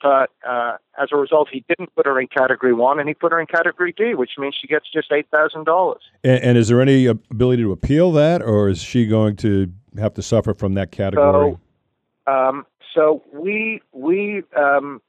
But 0.01 0.31
uh, 0.49 0.77
as 0.97 1.09
a 1.11 1.17
result, 1.17 1.49
he 1.51 1.65
didn't 1.69 1.93
put 1.97 2.07
her 2.07 2.21
in 2.21 2.29
Category 2.29 2.73
One, 2.73 3.01
and 3.01 3.09
he 3.09 3.15
put 3.15 3.33
her 3.33 3.41
in 3.41 3.47
Category 3.49 3.93
D, 3.93 4.15
which 4.15 4.31
means 4.39 4.55
she 4.55 4.69
gets 4.69 4.87
just 4.89 5.11
eight 5.11 5.27
thousand 5.29 5.65
dollars. 5.65 6.03
And, 6.23 6.41
and 6.41 6.57
is 6.57 6.69
there 6.69 6.81
any 6.81 7.07
ability 7.07 7.65
to 7.65 7.73
appeal 7.73 8.13
that, 8.13 8.41
or 8.41 8.69
is 8.69 8.81
she 8.81 9.07
going 9.09 9.35
to 9.39 9.73
have 9.99 10.15
to 10.15 10.23
suffer 10.23 10.55
from 10.55 10.75
that 10.75 10.93
category? 10.93 11.57
Um, 12.29 12.65
so 12.95 13.25
we 13.33 13.83
we 13.93 14.45
um, 14.57 15.03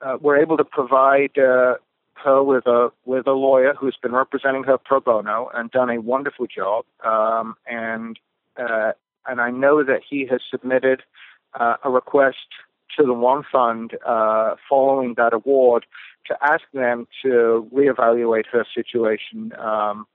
uh, 0.00 0.18
were 0.20 0.36
able 0.36 0.56
to 0.56 0.64
provide 0.64 1.38
uh, 1.38 1.74
her 2.22 2.42
with 2.42 2.66
a 2.66 2.90
with 3.04 3.26
a 3.26 3.32
lawyer 3.32 3.74
who's 3.74 3.96
been 4.00 4.12
representing 4.12 4.64
her 4.64 4.78
pro 4.78 5.00
bono 5.00 5.50
and 5.54 5.70
done 5.70 5.90
a 5.90 6.00
wonderful 6.00 6.46
job. 6.46 6.84
Um, 7.04 7.56
and 7.66 8.18
uh, 8.56 8.92
and 9.26 9.40
I 9.40 9.50
know 9.50 9.82
that 9.84 10.02
he 10.08 10.26
has 10.30 10.40
submitted 10.50 11.02
uh, 11.58 11.76
a 11.82 11.90
request 11.90 12.46
to 12.96 13.04
the 13.04 13.14
One 13.14 13.42
Fund 13.50 13.92
uh, 14.06 14.54
following 14.68 15.14
that 15.16 15.32
award 15.32 15.86
to 16.26 16.36
ask 16.42 16.62
them 16.72 17.06
to 17.22 17.68
reevaluate 17.74 18.46
her 18.52 18.64
situation. 18.74 19.52
Um, 19.58 20.06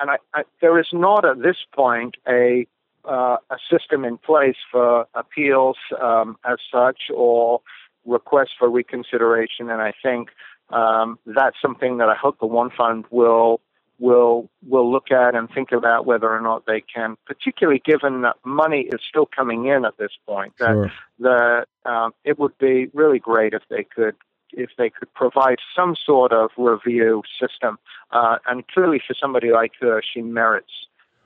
and 0.00 0.10
I, 0.10 0.16
I, 0.34 0.42
there 0.60 0.78
is 0.78 0.88
not 0.92 1.24
at 1.24 1.42
this 1.42 1.56
point 1.74 2.16
a 2.28 2.66
uh, 3.04 3.36
a 3.50 3.56
system 3.70 4.04
in 4.04 4.18
place 4.18 4.56
for 4.70 5.06
appeals 5.14 5.76
um, 6.00 6.36
as 6.44 6.58
such 6.70 7.02
or 7.14 7.60
requests 8.04 8.54
for 8.58 8.68
reconsideration. 8.68 9.70
And 9.70 9.80
I 9.80 9.92
think 10.02 10.30
um, 10.70 11.18
that's 11.26 11.56
something 11.60 11.98
that 11.98 12.08
I 12.08 12.14
hope 12.14 12.38
the 12.40 12.46
One 12.46 12.70
Fund 12.76 13.04
will 13.10 13.60
will 13.98 14.48
will 14.66 14.90
look 14.90 15.10
at 15.10 15.34
and 15.34 15.48
think 15.50 15.72
about 15.72 16.06
whether 16.06 16.28
or 16.30 16.40
not 16.40 16.66
they 16.66 16.80
can, 16.80 17.16
particularly 17.26 17.82
given 17.84 18.22
that 18.22 18.36
money 18.44 18.82
is 18.92 19.00
still 19.08 19.26
coming 19.26 19.66
in 19.66 19.84
at 19.84 19.96
this 19.98 20.12
point. 20.26 20.52
That 20.58 20.72
Sure. 20.72 20.92
the 21.18 21.66
um, 21.90 22.12
it 22.24 22.38
would 22.38 22.56
be 22.58 22.90
really 22.94 23.18
great 23.18 23.54
if 23.54 23.62
they 23.68 23.84
could 23.84 24.14
if 24.52 24.70
they 24.78 24.88
could 24.90 25.12
provide 25.14 25.58
some 25.76 25.94
sort 25.94 26.32
of 26.32 26.50
review 26.56 27.22
system. 27.40 27.78
Uh, 28.10 28.38
and 28.46 28.66
clearly, 28.68 29.00
for 29.06 29.14
somebody 29.14 29.50
like 29.50 29.72
her, 29.80 30.00
she 30.02 30.22
merits 30.22 30.72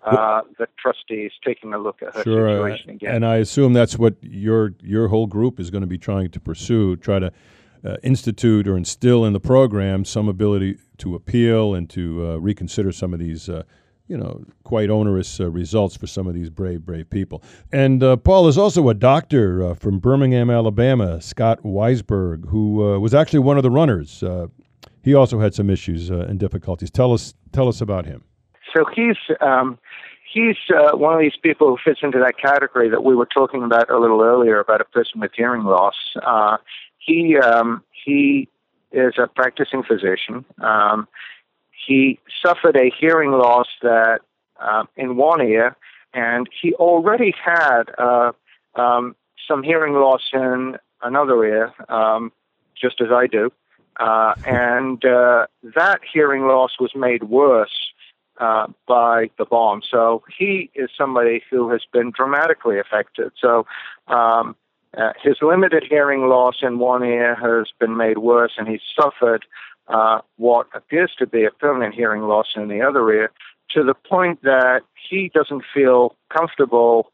uh, 0.05 0.41
the 0.59 0.67
trustees 0.79 1.31
taking 1.45 1.73
a 1.73 1.79
look 1.79 2.03
at 2.03 2.15
her 2.17 2.25
Sure, 2.25 2.49
situation 2.49 2.91
again. 2.91 3.15
and 3.15 3.27
I 3.27 3.37
assume 3.37 3.73
that's 3.73 3.99
what 3.99 4.15
your 4.21 4.75
your 4.83 5.09
whole 5.09 5.27
group 5.27 5.61
is 5.61 5.71
going 5.71 5.83
to 5.83 5.87
be 5.87 5.99
trying 5.99 6.31
to 6.31 6.41
pursue, 6.41 6.97
try 6.97 7.19
to 7.21 7.33
uh, 7.85 7.97
institute 8.03 8.69
or 8.69 8.77
instill 8.77 9.25
in 9.25 9.33
the 9.33 9.41
program 9.41 10.05
some 10.05 10.29
ability 10.29 10.79
to 10.99 11.15
appeal 11.15 11.75
and 11.75 11.91
to 11.91 12.27
uh, 12.27 12.37
reconsider 12.37 12.93
some 12.93 13.13
of 13.13 13.19
these, 13.19 13.49
uh, 13.49 13.63
you 14.07 14.17
know, 14.17 14.45
quite 14.65 14.91
onerous 14.91 15.41
uh, 15.41 15.51
results 15.51 15.97
for 15.97 16.07
some 16.07 16.27
of 16.27 16.35
these 16.35 16.51
brave, 16.51 16.85
brave 16.85 17.09
people. 17.11 17.43
And 17.73 18.03
uh, 18.03 18.17
Paul 18.17 18.49
is 18.49 18.57
also 18.57 18.89
a 18.89 18.95
doctor 18.95 19.65
uh, 19.65 19.75
from 19.75 19.99
Birmingham, 19.99 20.51
Alabama, 20.51 21.21
Scott 21.21 21.63
Weisberg, 21.63 22.49
who 22.49 22.77
was 23.01 23.15
actually 23.15 23.41
one 23.41 23.57
of 23.57 23.63
the 23.63 23.71
runners. 23.71 24.23
He 25.03 25.15
also 25.15 25.41
had 25.41 25.53
some 25.53 25.69
issues 25.69 26.11
and 26.11 26.39
difficulties. 26.39 26.91
Tell 26.91 27.13
us, 27.13 27.35
tell 27.53 27.69
us 27.69 27.81
about 27.81 28.07
him. 28.07 28.23
So 28.75 28.85
he's 28.95 29.17
um, 29.41 29.79
he's 30.33 30.57
uh, 30.75 30.97
one 30.97 31.15
of 31.15 31.21
these 31.21 31.37
people 31.43 31.69
who 31.69 31.79
fits 31.85 32.01
into 32.03 32.19
that 32.19 32.39
category 32.39 32.89
that 32.91 33.05
we 33.05 33.15
were 33.15 33.27
talking 33.27 33.63
about 33.63 33.91
a 33.91 33.99
little 33.99 34.23
earlier 34.23 34.61
about 34.61 34.81
a 34.81 34.85
person 34.85 35.21
with 35.21 35.33
hearing 35.37 35.65
loss. 35.65 35.95
Uh, 36.25 36.57
he 37.05 37.37
um, 37.39 37.83
he 38.05 38.49
is 38.93 39.15
a 39.19 39.27
practicing 39.27 39.83
physician. 39.83 40.45
Um, 40.61 41.09
he 41.87 42.19
suffered 42.45 42.77
a 42.77 42.91
hearing 43.01 43.33
loss 43.33 43.67
that 43.83 44.21
uh, 44.61 44.85
in 44.97 45.17
one 45.17 45.41
ear, 45.41 45.77
and 46.15 46.49
he 46.61 46.75
already 46.75 47.35
had 47.43 47.85
uh, 47.99 48.33
um, 48.75 49.17
some 49.49 49.63
hearing 49.63 49.95
loss 49.95 50.31
in 50.33 50.77
another 51.03 51.45
ear, 51.45 51.73
um, 51.89 52.33
just 52.81 53.01
as 53.01 53.09
I 53.11 53.27
do. 53.27 53.51
Uh, 53.99 54.35
and 54.47 55.05
uh, 55.05 55.47
that 55.75 56.01
hearing 56.13 56.47
loss 56.47 56.73
was 56.81 56.93
made 56.95 57.25
worse 57.25 57.93
uh, 58.41 58.67
by 58.87 59.31
the 59.39 59.45
bomb. 59.45 59.83
So 59.89 60.23
he 60.39 60.71
is 60.75 60.91
somebody 60.97 61.43
who 61.51 61.71
has 61.71 61.83
been 61.93 62.11
dramatically 62.11 62.79
affected. 62.79 63.33
So 63.39 63.67
um, 64.09 64.57
uh, 64.97 65.13
his 65.23 65.37
limited 65.41 65.85
hearing 65.89 66.29
loss 66.29 66.57
in 66.63 66.79
one 66.79 67.05
ear 67.05 67.35
has 67.35 67.69
been 67.79 67.97
made 67.97 68.19
worse, 68.19 68.53
and 68.59 68.69
he's 68.69 68.83
suffered 68.95 69.45
uh, 69.89 70.21
what 70.37 70.67
appears 70.75 71.13
to 71.19 71.27
be 71.27 71.45
a 71.45 71.51
permanent 71.51 71.95
hearing 71.95 72.23
loss 72.23 72.49
in 72.55 72.69
the 72.69 72.83
other 72.83 73.11
ear 73.13 73.31
to 73.71 73.83
the 73.83 73.95
point 73.95 74.43
that 74.43 74.83
he 75.09 75.31
doesn't 75.35 75.65
feel 75.73 76.15
comfortable 76.31 77.11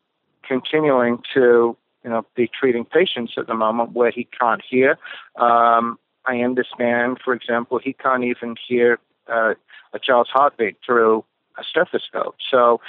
continuing 0.46 1.22
to 1.34 1.76
you 2.04 2.10
know 2.10 2.24
be 2.34 2.48
treating 2.48 2.84
patients 2.84 3.34
at 3.36 3.46
the 3.46 3.54
moment 3.54 3.92
where 3.92 4.10
he 4.10 4.26
can't 4.38 4.62
hear. 4.68 4.98
Um, 5.36 5.98
I 6.26 6.40
understand, 6.40 7.18
for 7.24 7.32
example, 7.32 7.78
he 7.78 7.92
can't 7.92 8.24
even 8.24 8.56
hear 8.66 8.98
uh, 9.32 9.54
a 9.92 9.98
child's 9.98 10.30
heartbeat 10.30 10.76
through 10.84 11.24
a 11.58 11.64
stethoscope. 11.64 12.36
So 12.50 12.80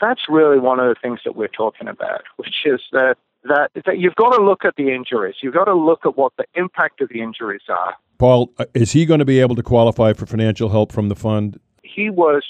that's 0.00 0.22
really 0.28 0.58
one 0.58 0.80
of 0.80 0.88
the 0.88 0.98
things 1.00 1.20
that 1.24 1.36
we're 1.36 1.48
talking 1.48 1.88
about, 1.88 2.22
which 2.36 2.64
is 2.64 2.80
that 2.92 3.16
that, 3.44 3.70
that 3.86 3.98
you've 3.98 4.14
got 4.14 4.36
to 4.36 4.42
look 4.42 4.64
at 4.64 4.76
the 4.76 4.94
injuries. 4.94 5.36
You've 5.42 5.54
got 5.54 5.64
to 5.64 5.74
look 5.74 6.00
at 6.04 6.16
what 6.16 6.32
the 6.36 6.44
impact 6.54 7.00
of 7.00 7.08
the 7.08 7.20
injuries 7.20 7.62
are. 7.68 7.96
Paul, 8.18 8.52
uh, 8.58 8.66
is 8.74 8.92
he 8.92 9.06
going 9.06 9.20
to 9.20 9.24
be 9.24 9.40
able 9.40 9.56
to 9.56 9.62
qualify 9.62 10.12
for 10.12 10.26
financial 10.26 10.68
help 10.68 10.92
from 10.92 11.08
the 11.08 11.16
fund? 11.16 11.58
He 11.82 12.10
was 12.10 12.44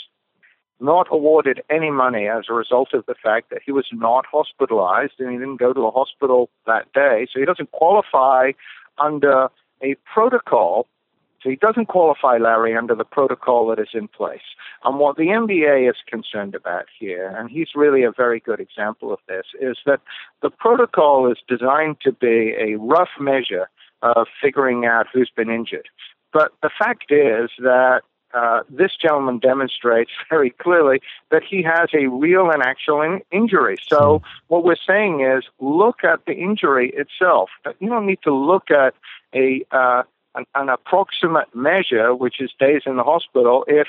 not 0.80 1.06
awarded 1.10 1.62
any 1.70 1.90
money 1.90 2.26
as 2.26 2.44
a 2.48 2.54
result 2.54 2.94
of 2.94 3.04
the 3.06 3.14
fact 3.22 3.50
that 3.50 3.60
he 3.64 3.70
was 3.70 3.86
not 3.92 4.24
hospitalized 4.30 5.12
and 5.18 5.30
he 5.30 5.38
didn't 5.38 5.58
go 5.58 5.72
to 5.72 5.82
a 5.82 5.90
hospital 5.90 6.48
that 6.66 6.92
day. 6.92 7.26
So 7.32 7.38
he 7.38 7.44
doesn't 7.44 7.70
qualify 7.70 8.52
under 8.98 9.48
a 9.82 9.94
protocol 10.12 10.86
so 11.42 11.48
he 11.48 11.56
doesn't 11.56 11.86
qualify, 11.86 12.36
Larry, 12.36 12.76
under 12.76 12.94
the 12.94 13.04
protocol 13.04 13.68
that 13.68 13.78
is 13.78 13.94
in 13.94 14.08
place. 14.08 14.40
And 14.84 14.98
what 14.98 15.16
the 15.16 15.28
MBA 15.28 15.88
is 15.88 15.96
concerned 16.06 16.54
about 16.54 16.86
here, 16.98 17.34
and 17.36 17.50
he's 17.50 17.68
really 17.74 18.02
a 18.02 18.12
very 18.12 18.40
good 18.40 18.60
example 18.60 19.12
of 19.12 19.20
this, 19.26 19.46
is 19.60 19.78
that 19.86 20.00
the 20.42 20.50
protocol 20.50 21.30
is 21.30 21.38
designed 21.48 22.00
to 22.02 22.12
be 22.12 22.54
a 22.58 22.76
rough 22.76 23.10
measure 23.18 23.70
of 24.02 24.26
figuring 24.42 24.84
out 24.84 25.06
who's 25.12 25.30
been 25.34 25.50
injured. 25.50 25.88
But 26.32 26.52
the 26.62 26.70
fact 26.78 27.10
is 27.10 27.50
that 27.58 28.02
uh, 28.32 28.60
this 28.68 28.92
gentleman 29.00 29.38
demonstrates 29.38 30.10
very 30.30 30.50
clearly 30.50 31.00
that 31.30 31.42
he 31.42 31.62
has 31.62 31.88
a 31.94 32.06
real 32.06 32.50
and 32.50 32.62
actual 32.62 33.02
in- 33.02 33.22
injury. 33.32 33.76
So 33.88 34.22
what 34.48 34.64
we're 34.64 34.76
saying 34.76 35.22
is 35.22 35.44
look 35.58 36.04
at 36.04 36.24
the 36.26 36.34
injury 36.34 36.92
itself. 36.94 37.50
You 37.80 37.88
don't 37.88 38.06
need 38.06 38.22
to 38.22 38.34
look 38.34 38.70
at 38.70 38.94
a 39.34 39.64
uh, 39.72 40.02
an, 40.34 40.44
an 40.54 40.68
approximate 40.68 41.54
measure, 41.54 42.14
which 42.14 42.40
is 42.40 42.50
days 42.58 42.82
in 42.86 42.96
the 42.96 43.02
hospital, 43.02 43.64
if 43.66 43.88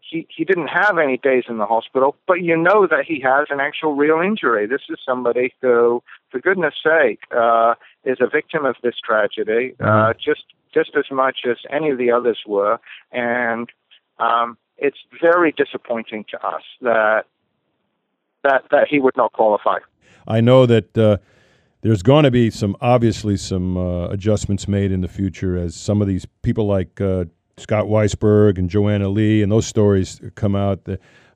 he, 0.00 0.26
he 0.34 0.44
didn't 0.44 0.68
have 0.68 0.98
any 0.98 1.16
days 1.16 1.44
in 1.48 1.58
the 1.58 1.66
hospital, 1.66 2.16
but 2.26 2.42
you 2.42 2.56
know 2.56 2.86
that 2.86 3.04
he 3.06 3.20
has 3.20 3.46
an 3.50 3.60
actual 3.60 3.94
real 3.94 4.20
injury. 4.20 4.66
This 4.66 4.82
is 4.90 4.98
somebody 5.04 5.54
who, 5.62 6.02
for 6.30 6.38
goodness 6.38 6.74
sake, 6.82 7.20
uh, 7.36 7.74
is 8.04 8.18
a 8.20 8.26
victim 8.26 8.66
of 8.66 8.76
this 8.82 8.96
tragedy, 9.02 9.74
uh, 9.80 9.84
mm-hmm. 9.84 10.18
just 10.22 10.44
just 10.74 10.92
as 10.96 11.04
much 11.10 11.40
as 11.48 11.58
any 11.70 11.90
of 11.90 11.98
the 11.98 12.10
others 12.10 12.38
were, 12.46 12.78
and 13.10 13.70
um, 14.18 14.56
it's 14.78 14.98
very 15.20 15.52
disappointing 15.52 16.24
to 16.30 16.46
us 16.46 16.62
that 16.80 17.24
that 18.42 18.64
that 18.70 18.88
he 18.88 18.98
would 18.98 19.16
not 19.16 19.32
qualify. 19.32 19.78
I 20.26 20.40
know 20.40 20.66
that. 20.66 20.96
Uh, 20.96 21.16
there's 21.82 22.02
going 22.02 22.24
to 22.24 22.30
be 22.30 22.50
some 22.50 22.76
obviously 22.80 23.36
some 23.36 23.76
uh, 23.76 24.08
adjustments 24.08 24.66
made 24.66 24.92
in 24.92 25.00
the 25.00 25.08
future 25.08 25.56
as 25.56 25.74
some 25.74 26.00
of 26.00 26.08
these 26.08 26.26
people 26.42 26.66
like 26.66 27.00
uh, 27.00 27.24
Scott 27.58 27.86
Weisberg 27.86 28.58
and 28.58 28.70
Joanna 28.70 29.08
Leigh 29.08 29.42
and 29.42 29.52
those 29.52 29.66
stories 29.66 30.20
come 30.34 30.56
out. 30.56 30.80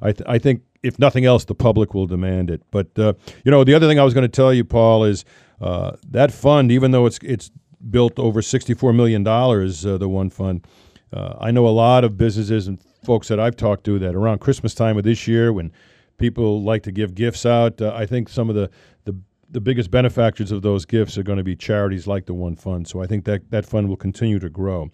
I, 0.01 0.13
th- 0.13 0.29
I 0.29 0.39
think 0.39 0.63
if 0.83 0.99
nothing 0.99 1.25
else, 1.25 1.45
the 1.45 1.55
public 1.55 1.95
will 1.95 2.07
demand 2.07 2.51
it. 2.51 2.63
But 2.71 2.97
uh, 2.99 3.15
you 3.45 3.51
know, 3.51 3.65
the 3.65 3.75
other 3.75 3.89
thing 3.89 3.99
I 3.99 4.05
was 4.05 4.15
going 4.15 4.23
to 4.23 4.29
tell 4.29 4.55
you, 4.55 4.65
Paul, 4.65 5.05
is 5.05 5.25
uh, 5.61 5.97
that 6.11 6.33
fund, 6.33 6.71
even 6.71 6.93
though 6.93 7.07
it's 7.07 7.19
it's 7.23 7.51
built 7.91 8.19
over 8.19 8.41
sixty-four 8.41 8.93
million 8.93 9.23
dollars, 9.23 9.85
uh, 9.85 9.99
the 9.99 10.09
one 10.09 10.31
fund. 10.31 10.67
Uh, 11.13 11.35
I 11.41 11.51
know 11.51 11.67
a 11.67 11.71
lot 11.71 12.05
of 12.05 12.17
businesses 12.17 12.67
and 12.67 12.81
folks 13.05 13.29
that 13.29 13.39
I've 13.39 13.57
talked 13.57 13.85
to 13.85 13.99
that 14.01 14.15
around 14.15 14.41
Christmas 14.41 14.75
time 14.75 14.99
of 14.99 15.05
this 15.05 15.27
year, 15.29 15.53
when 15.53 15.73
people 16.19 16.63
like 16.63 16.83
to 16.85 16.93
give 16.93 17.15
gifts 17.15 17.47
out, 17.47 17.81
I 17.81 18.07
think 18.07 18.29
some 18.29 18.49
of 18.49 18.55
the 18.55 18.71
the 19.05 19.17
the 19.51 19.61
biggest 19.61 19.91
benefactors 19.91 20.51
of 20.53 20.63
those 20.63 20.85
gifts 20.85 21.17
are 21.17 21.23
going 21.23 21.39
to 21.39 21.45
be 21.45 21.57
charities 21.57 22.07
like 22.07 22.27
the 22.27 22.35
One 22.35 22.57
Fund. 22.57 22.89
So 22.89 23.03
I 23.03 23.07
think 23.07 23.25
that 23.25 23.51
that 23.51 23.65
fund 23.65 23.89
will 23.89 23.97
continue 23.97 24.39
to 24.39 24.49
grow. 24.49 24.91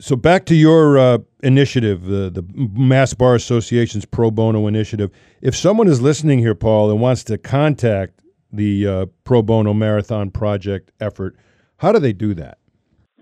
So 0.00 0.16
back 0.16 0.46
to 0.46 0.54
your 0.54 0.98
uh, 0.98 1.18
initiative, 1.42 2.04
the 2.04 2.30
the 2.30 2.42
Mass 2.56 3.12
Bar 3.12 3.34
Association's 3.34 4.06
pro 4.06 4.30
bono 4.30 4.66
initiative. 4.66 5.10
If 5.42 5.54
someone 5.54 5.88
is 5.88 6.00
listening 6.00 6.38
here, 6.38 6.54
Paul, 6.54 6.90
and 6.90 7.00
wants 7.00 7.22
to 7.24 7.36
contact 7.36 8.22
the 8.50 8.86
uh, 8.86 9.06
pro 9.24 9.42
bono 9.42 9.74
marathon 9.74 10.30
project 10.30 10.90
effort, 11.00 11.36
how 11.76 11.92
do 11.92 11.98
they 11.98 12.14
do 12.14 12.32
that? 12.34 12.58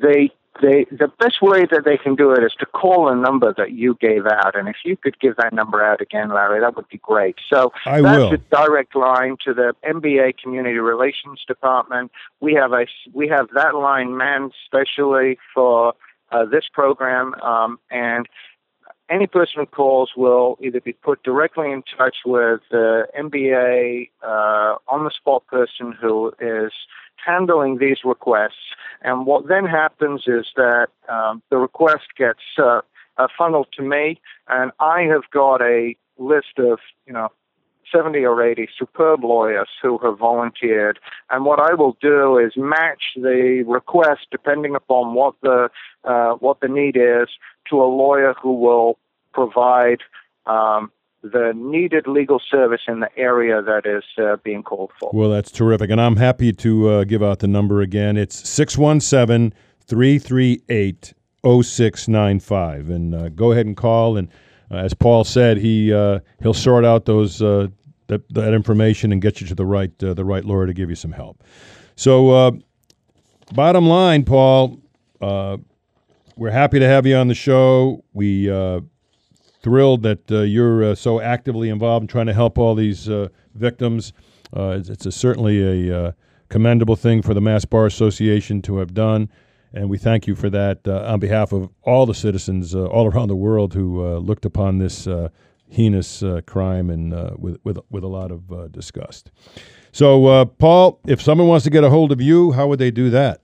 They 0.00 0.30
they 0.60 0.86
the 0.90 1.08
best 1.18 1.40
way 1.42 1.66
that 1.70 1.84
they 1.84 1.96
can 1.96 2.14
do 2.14 2.32
it 2.32 2.42
is 2.42 2.52
to 2.58 2.66
call 2.66 3.08
a 3.08 3.16
number 3.16 3.54
that 3.56 3.72
you 3.72 3.96
gave 4.00 4.26
out, 4.26 4.56
and 4.56 4.68
if 4.68 4.76
you 4.84 4.96
could 4.96 5.18
give 5.20 5.36
that 5.36 5.52
number 5.52 5.84
out 5.84 6.00
again, 6.00 6.30
Larry, 6.30 6.60
that 6.60 6.76
would 6.76 6.88
be 6.88 6.98
great. 6.98 7.36
So 7.52 7.72
I 7.86 8.00
that's 8.00 8.18
will. 8.18 8.32
a 8.34 8.38
direct 8.38 8.94
line 8.96 9.36
to 9.44 9.54
the 9.54 9.74
MBA 9.84 10.38
Community 10.38 10.78
Relations 10.78 11.44
Department. 11.46 12.10
We 12.40 12.54
have 12.54 12.72
a 12.72 12.86
we 13.12 13.28
have 13.28 13.48
that 13.54 13.74
line 13.74 14.16
manned 14.16 14.52
specially 14.66 15.38
for 15.54 15.94
uh, 16.30 16.44
this 16.44 16.64
program, 16.72 17.34
um, 17.42 17.78
and 17.90 18.28
any 19.10 19.26
person 19.26 19.60
who 19.60 19.66
calls 19.66 20.10
will 20.16 20.58
either 20.62 20.80
be 20.80 20.92
put 20.92 21.22
directly 21.22 21.70
in 21.72 21.82
touch 21.96 22.16
with 22.26 22.60
the 22.70 23.06
MBA 23.18 24.10
uh, 24.22 24.76
on 24.88 25.04
the 25.04 25.10
spot 25.10 25.46
person 25.46 25.92
who 25.92 26.32
is 26.40 26.72
handling 27.24 27.78
these 27.78 27.98
requests. 28.04 28.74
And 29.02 29.26
what 29.26 29.48
then 29.48 29.64
happens 29.64 30.24
is 30.26 30.46
that 30.56 30.88
um, 31.08 31.42
the 31.50 31.56
request 31.56 32.06
gets 32.16 32.40
uh, 32.58 32.80
funneled 33.36 33.68
to 33.76 33.82
me, 33.82 34.20
and 34.48 34.72
I 34.80 35.02
have 35.02 35.30
got 35.32 35.62
a 35.62 35.94
list 36.18 36.58
of, 36.58 36.78
you 37.06 37.12
know, 37.12 37.30
70 37.92 38.24
or 38.24 38.42
80 38.42 38.68
superb 38.78 39.24
lawyers 39.24 39.68
who 39.80 39.98
have 39.98 40.18
volunteered. 40.18 40.98
And 41.30 41.44
what 41.44 41.58
I 41.58 41.74
will 41.74 41.96
do 42.00 42.38
is 42.38 42.52
match 42.56 43.02
the 43.16 43.64
request, 43.66 44.26
depending 44.30 44.74
upon 44.74 45.14
what 45.14 45.34
the 45.42 45.70
uh, 46.04 46.32
what 46.34 46.60
the 46.60 46.68
need 46.68 46.96
is, 46.96 47.28
to 47.70 47.80
a 47.80 47.84
lawyer 47.84 48.34
who 48.40 48.52
will 48.52 48.98
provide 49.32 50.00
um, 50.46 50.90
the 51.22 51.52
needed 51.54 52.06
legal 52.06 52.40
service 52.50 52.82
in 52.86 53.00
the 53.00 53.08
area 53.16 53.60
that 53.60 53.86
is 53.86 54.04
uh, 54.22 54.36
being 54.44 54.62
called 54.62 54.90
for. 54.98 55.10
Well, 55.12 55.30
that's 55.30 55.50
terrific. 55.50 55.90
And 55.90 56.00
I'm 56.00 56.16
happy 56.16 56.52
to 56.52 56.88
uh, 56.88 57.04
give 57.04 57.22
out 57.22 57.40
the 57.40 57.48
number 57.48 57.80
again. 57.80 58.16
It's 58.16 58.48
617 58.48 59.52
338 59.86 61.14
0695. 61.44 62.90
And 62.90 63.14
uh, 63.14 63.28
go 63.30 63.52
ahead 63.52 63.66
and 63.66 63.76
call. 63.76 64.16
And 64.16 64.28
uh, 64.70 64.76
as 64.76 64.94
Paul 64.94 65.24
said, 65.24 65.58
he, 65.58 65.92
uh, 65.92 66.20
he'll 66.40 66.54
sort 66.54 66.84
out 66.84 67.06
those, 67.06 67.42
uh, 67.42 67.68
that, 68.06 68.22
that 68.34 68.54
information 68.54 69.10
and 69.10 69.20
get 69.20 69.40
you 69.40 69.46
to 69.48 69.54
the 69.54 69.66
right, 69.66 69.96
the 69.98 70.24
right 70.24 70.44
lawyer 70.44 70.66
to 70.66 70.74
give 70.74 70.88
you 70.88 70.96
some 70.96 71.12
help. 71.12 71.42
So, 71.96 72.60
bottom 73.52 73.88
line, 73.88 74.24
Paul, 74.24 74.78
we're 75.20 76.50
happy 76.50 76.78
to 76.78 76.86
have 76.86 77.06
you 77.06 77.16
on 77.16 77.26
the 77.26 77.34
show. 77.34 78.04
We 78.12 78.48
thrilled 79.68 80.02
that 80.02 80.30
uh, 80.30 80.40
you're 80.40 80.82
uh, 80.82 80.94
so 80.94 81.20
actively 81.20 81.68
involved 81.68 82.04
in 82.04 82.08
trying 82.08 82.24
to 82.24 82.32
help 82.32 82.56
all 82.56 82.74
these 82.74 83.06
uh, 83.06 83.28
victims. 83.54 84.14
Uh, 84.56 84.70
it's, 84.78 84.88
it's 84.88 85.04
a, 85.04 85.12
certainly 85.12 85.90
a 85.90 86.06
uh, 86.06 86.12
commendable 86.48 86.96
thing 86.96 87.20
for 87.20 87.34
the 87.34 87.40
Mass 87.40 87.66
Bar 87.66 87.84
Association 87.84 88.62
to 88.62 88.78
have 88.78 88.94
done, 88.94 89.28
and 89.74 89.90
we 89.90 89.98
thank 89.98 90.26
you 90.26 90.34
for 90.34 90.48
that 90.48 90.88
on 90.88 91.20
behalf 91.20 91.52
of 91.52 91.68
all 91.82 92.06
the 92.06 92.14
citizens 92.14 92.74
all 92.74 93.06
around 93.06 93.28
the 93.28 93.36
world 93.36 93.74
who 93.74 94.02
looked 94.16 94.46
upon 94.46 94.78
this 94.78 95.06
heinous 95.68 96.24
crime 96.46 96.88
and 96.88 97.12
with, 97.38 97.58
with, 97.64 97.78
with 97.90 98.02
a 98.02 98.08
lot 98.08 98.30
of 98.30 98.72
disgust. 98.72 99.30
So, 99.92 100.46
Paul, 100.58 100.98
if 101.06 101.20
someone 101.20 101.48
wants 101.48 101.64
to 101.64 101.70
get 101.70 101.84
a 101.84 101.90
hold 101.90 102.12
of 102.12 102.22
you, 102.22 102.52
how 102.52 102.66
would 102.68 102.78
they 102.78 102.90
do 102.90 103.10
that? 103.10 103.42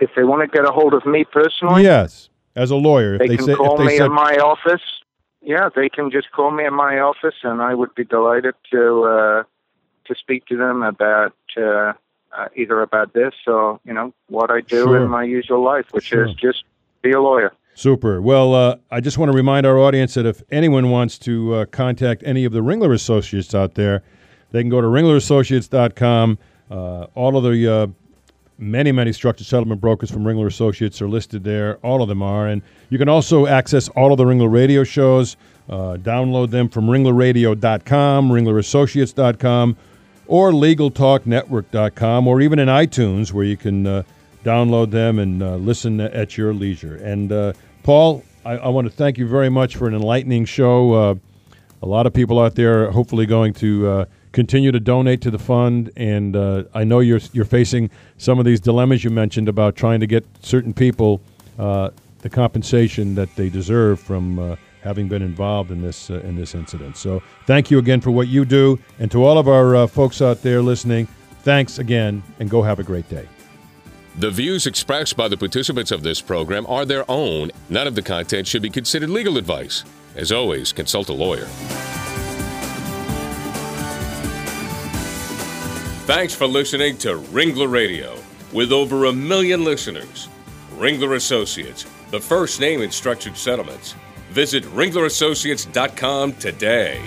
If 0.00 0.10
they 0.14 0.24
want 0.24 0.42
to 0.42 0.54
get 0.54 0.68
a 0.68 0.72
hold 0.72 0.92
of 0.92 1.06
me 1.06 1.24
personally, 1.24 1.84
yes, 1.84 2.28
as 2.54 2.70
a 2.70 2.76
lawyer, 2.76 3.16
they, 3.16 3.28
they 3.28 3.36
can 3.38 3.46
say, 3.46 3.54
call 3.54 3.78
me 3.78 3.96
said, 3.96 4.06
in 4.06 4.12
my 4.12 4.34
office 4.36 4.82
yeah, 5.42 5.68
they 5.74 5.88
can 5.88 6.10
just 6.10 6.30
call 6.32 6.50
me 6.50 6.64
in 6.64 6.74
my 6.74 6.98
office, 6.98 7.34
and 7.42 7.62
I 7.62 7.74
would 7.74 7.94
be 7.94 8.04
delighted 8.04 8.54
to 8.72 9.04
uh, 9.04 9.42
to 10.06 10.14
speak 10.14 10.46
to 10.46 10.56
them 10.56 10.82
about 10.82 11.34
uh, 11.56 11.92
uh, 12.36 12.48
either 12.56 12.80
about 12.82 13.12
this 13.12 13.34
or 13.46 13.80
you 13.84 13.92
know 13.92 14.12
what 14.28 14.50
I 14.50 14.60
do 14.60 14.84
sure. 14.84 15.02
in 15.02 15.08
my 15.08 15.24
usual 15.24 15.62
life, 15.64 15.86
which 15.92 16.06
sure. 16.06 16.26
is 16.26 16.34
just 16.34 16.64
be 17.02 17.12
a 17.12 17.20
lawyer. 17.20 17.52
Super. 17.74 18.20
Well, 18.20 18.54
uh, 18.54 18.76
I 18.90 19.00
just 19.00 19.16
want 19.16 19.30
to 19.30 19.36
remind 19.36 19.64
our 19.64 19.78
audience 19.78 20.14
that 20.14 20.26
if 20.26 20.42
anyone 20.50 20.90
wants 20.90 21.18
to 21.20 21.54
uh, 21.54 21.64
contact 21.66 22.22
any 22.26 22.44
of 22.44 22.52
the 22.52 22.60
Ringler 22.60 22.92
Associates 22.92 23.54
out 23.54 23.74
there, 23.74 24.02
they 24.50 24.60
can 24.60 24.68
go 24.68 24.80
to 24.80 24.86
ringlerassociates.com. 24.86 26.38
Uh, 26.70 27.06
all 27.14 27.36
of 27.36 27.44
the 27.44 27.72
uh, 27.72 27.86
many, 28.60 28.92
many 28.92 29.12
structured 29.12 29.46
settlement 29.46 29.80
brokers 29.80 30.10
from 30.10 30.24
Ringler 30.24 30.46
Associates 30.46 31.00
are 31.00 31.08
listed 31.08 31.42
there. 31.44 31.78
All 31.78 32.02
of 32.02 32.08
them 32.08 32.22
are. 32.22 32.46
And 32.46 32.62
you 32.90 32.98
can 32.98 33.08
also 33.08 33.46
access 33.46 33.88
all 33.90 34.12
of 34.12 34.18
the 34.18 34.24
Ringler 34.24 34.52
radio 34.52 34.84
shows, 34.84 35.36
uh, 35.68 35.96
download 35.96 36.50
them 36.50 36.68
from 36.68 36.86
ringlerradio.com, 36.86 38.30
ringlerassociates.com, 38.30 39.76
or 40.26 40.52
LegalTalkNetwork.com, 40.52 42.28
or 42.28 42.40
even 42.40 42.58
in 42.58 42.68
iTunes, 42.68 43.32
where 43.32 43.44
you 43.44 43.56
can 43.56 43.86
uh, 43.86 44.02
download 44.44 44.90
them 44.90 45.18
and 45.18 45.42
uh, 45.42 45.56
listen 45.56 46.00
at 46.00 46.36
your 46.36 46.54
leisure. 46.54 46.96
And 46.96 47.32
uh, 47.32 47.52
Paul, 47.82 48.22
I, 48.44 48.52
I, 48.52 48.68
want 48.68 48.86
to 48.86 48.92
thank 48.92 49.18
you 49.18 49.26
very 49.26 49.48
much 49.48 49.76
for 49.76 49.88
an 49.88 49.94
enlightening 49.94 50.44
show. 50.44 50.92
Uh, 50.92 51.14
a 51.82 51.86
lot 51.86 52.06
of 52.06 52.12
people 52.12 52.38
out 52.38 52.54
there 52.54 52.86
are 52.86 52.90
hopefully 52.90 53.26
going 53.26 53.52
to 53.54 53.88
uh, 53.88 54.04
continue 54.32 54.72
to 54.72 54.80
donate 54.80 55.20
to 55.22 55.30
the 55.30 55.38
fund, 55.38 55.90
and 55.96 56.36
uh, 56.36 56.64
I 56.74 56.84
know 56.84 57.00
you're 57.00 57.20
you're 57.32 57.44
facing 57.44 57.90
some 58.18 58.38
of 58.38 58.44
these 58.44 58.60
dilemmas 58.60 59.04
you 59.04 59.10
mentioned 59.10 59.48
about 59.48 59.76
trying 59.76 60.00
to 60.00 60.06
get 60.06 60.24
certain 60.42 60.72
people 60.72 61.20
uh, 61.58 61.90
the 62.20 62.30
compensation 62.30 63.14
that 63.14 63.34
they 63.36 63.48
deserve 63.48 63.98
from 64.00 64.38
uh, 64.38 64.56
having 64.82 65.08
been 65.08 65.22
involved 65.22 65.70
in 65.70 65.82
this 65.82 66.10
uh, 66.10 66.20
in 66.20 66.36
this 66.36 66.54
incident. 66.54 66.96
So 66.96 67.22
thank 67.46 67.70
you 67.70 67.78
again 67.78 68.00
for 68.00 68.10
what 68.10 68.28
you 68.28 68.44
do, 68.44 68.78
and 68.98 69.10
to 69.10 69.24
all 69.24 69.38
of 69.38 69.48
our 69.48 69.76
uh, 69.76 69.86
folks 69.86 70.22
out 70.22 70.42
there 70.42 70.62
listening, 70.62 71.06
thanks 71.42 71.78
again, 71.78 72.22
and 72.38 72.48
go 72.48 72.62
have 72.62 72.78
a 72.78 72.84
great 72.84 73.08
day. 73.08 73.28
The 74.18 74.30
views 74.30 74.66
expressed 74.66 75.16
by 75.16 75.28
the 75.28 75.36
participants 75.36 75.92
of 75.92 76.02
this 76.02 76.20
program 76.20 76.66
are 76.66 76.84
their 76.84 77.08
own. 77.08 77.52
None 77.68 77.86
of 77.86 77.94
the 77.94 78.02
content 78.02 78.46
should 78.46 78.62
be 78.62 78.70
considered 78.70 79.08
legal 79.08 79.38
advice. 79.38 79.84
As 80.16 80.32
always, 80.32 80.72
consult 80.72 81.08
a 81.08 81.12
lawyer. 81.12 81.46
Thanks 86.10 86.34
for 86.34 86.48
listening 86.48 86.96
to 86.98 87.20
Ringler 87.30 87.70
Radio. 87.70 88.18
With 88.52 88.72
over 88.72 89.04
a 89.04 89.12
million 89.12 89.62
listeners, 89.62 90.28
Ringler 90.74 91.14
Associates, 91.14 91.86
the 92.10 92.18
first 92.18 92.58
name 92.58 92.82
in 92.82 92.90
structured 92.90 93.36
settlements. 93.36 93.94
Visit 94.30 94.64
ringlerassociates.com 94.64 96.32
today. 96.32 97.00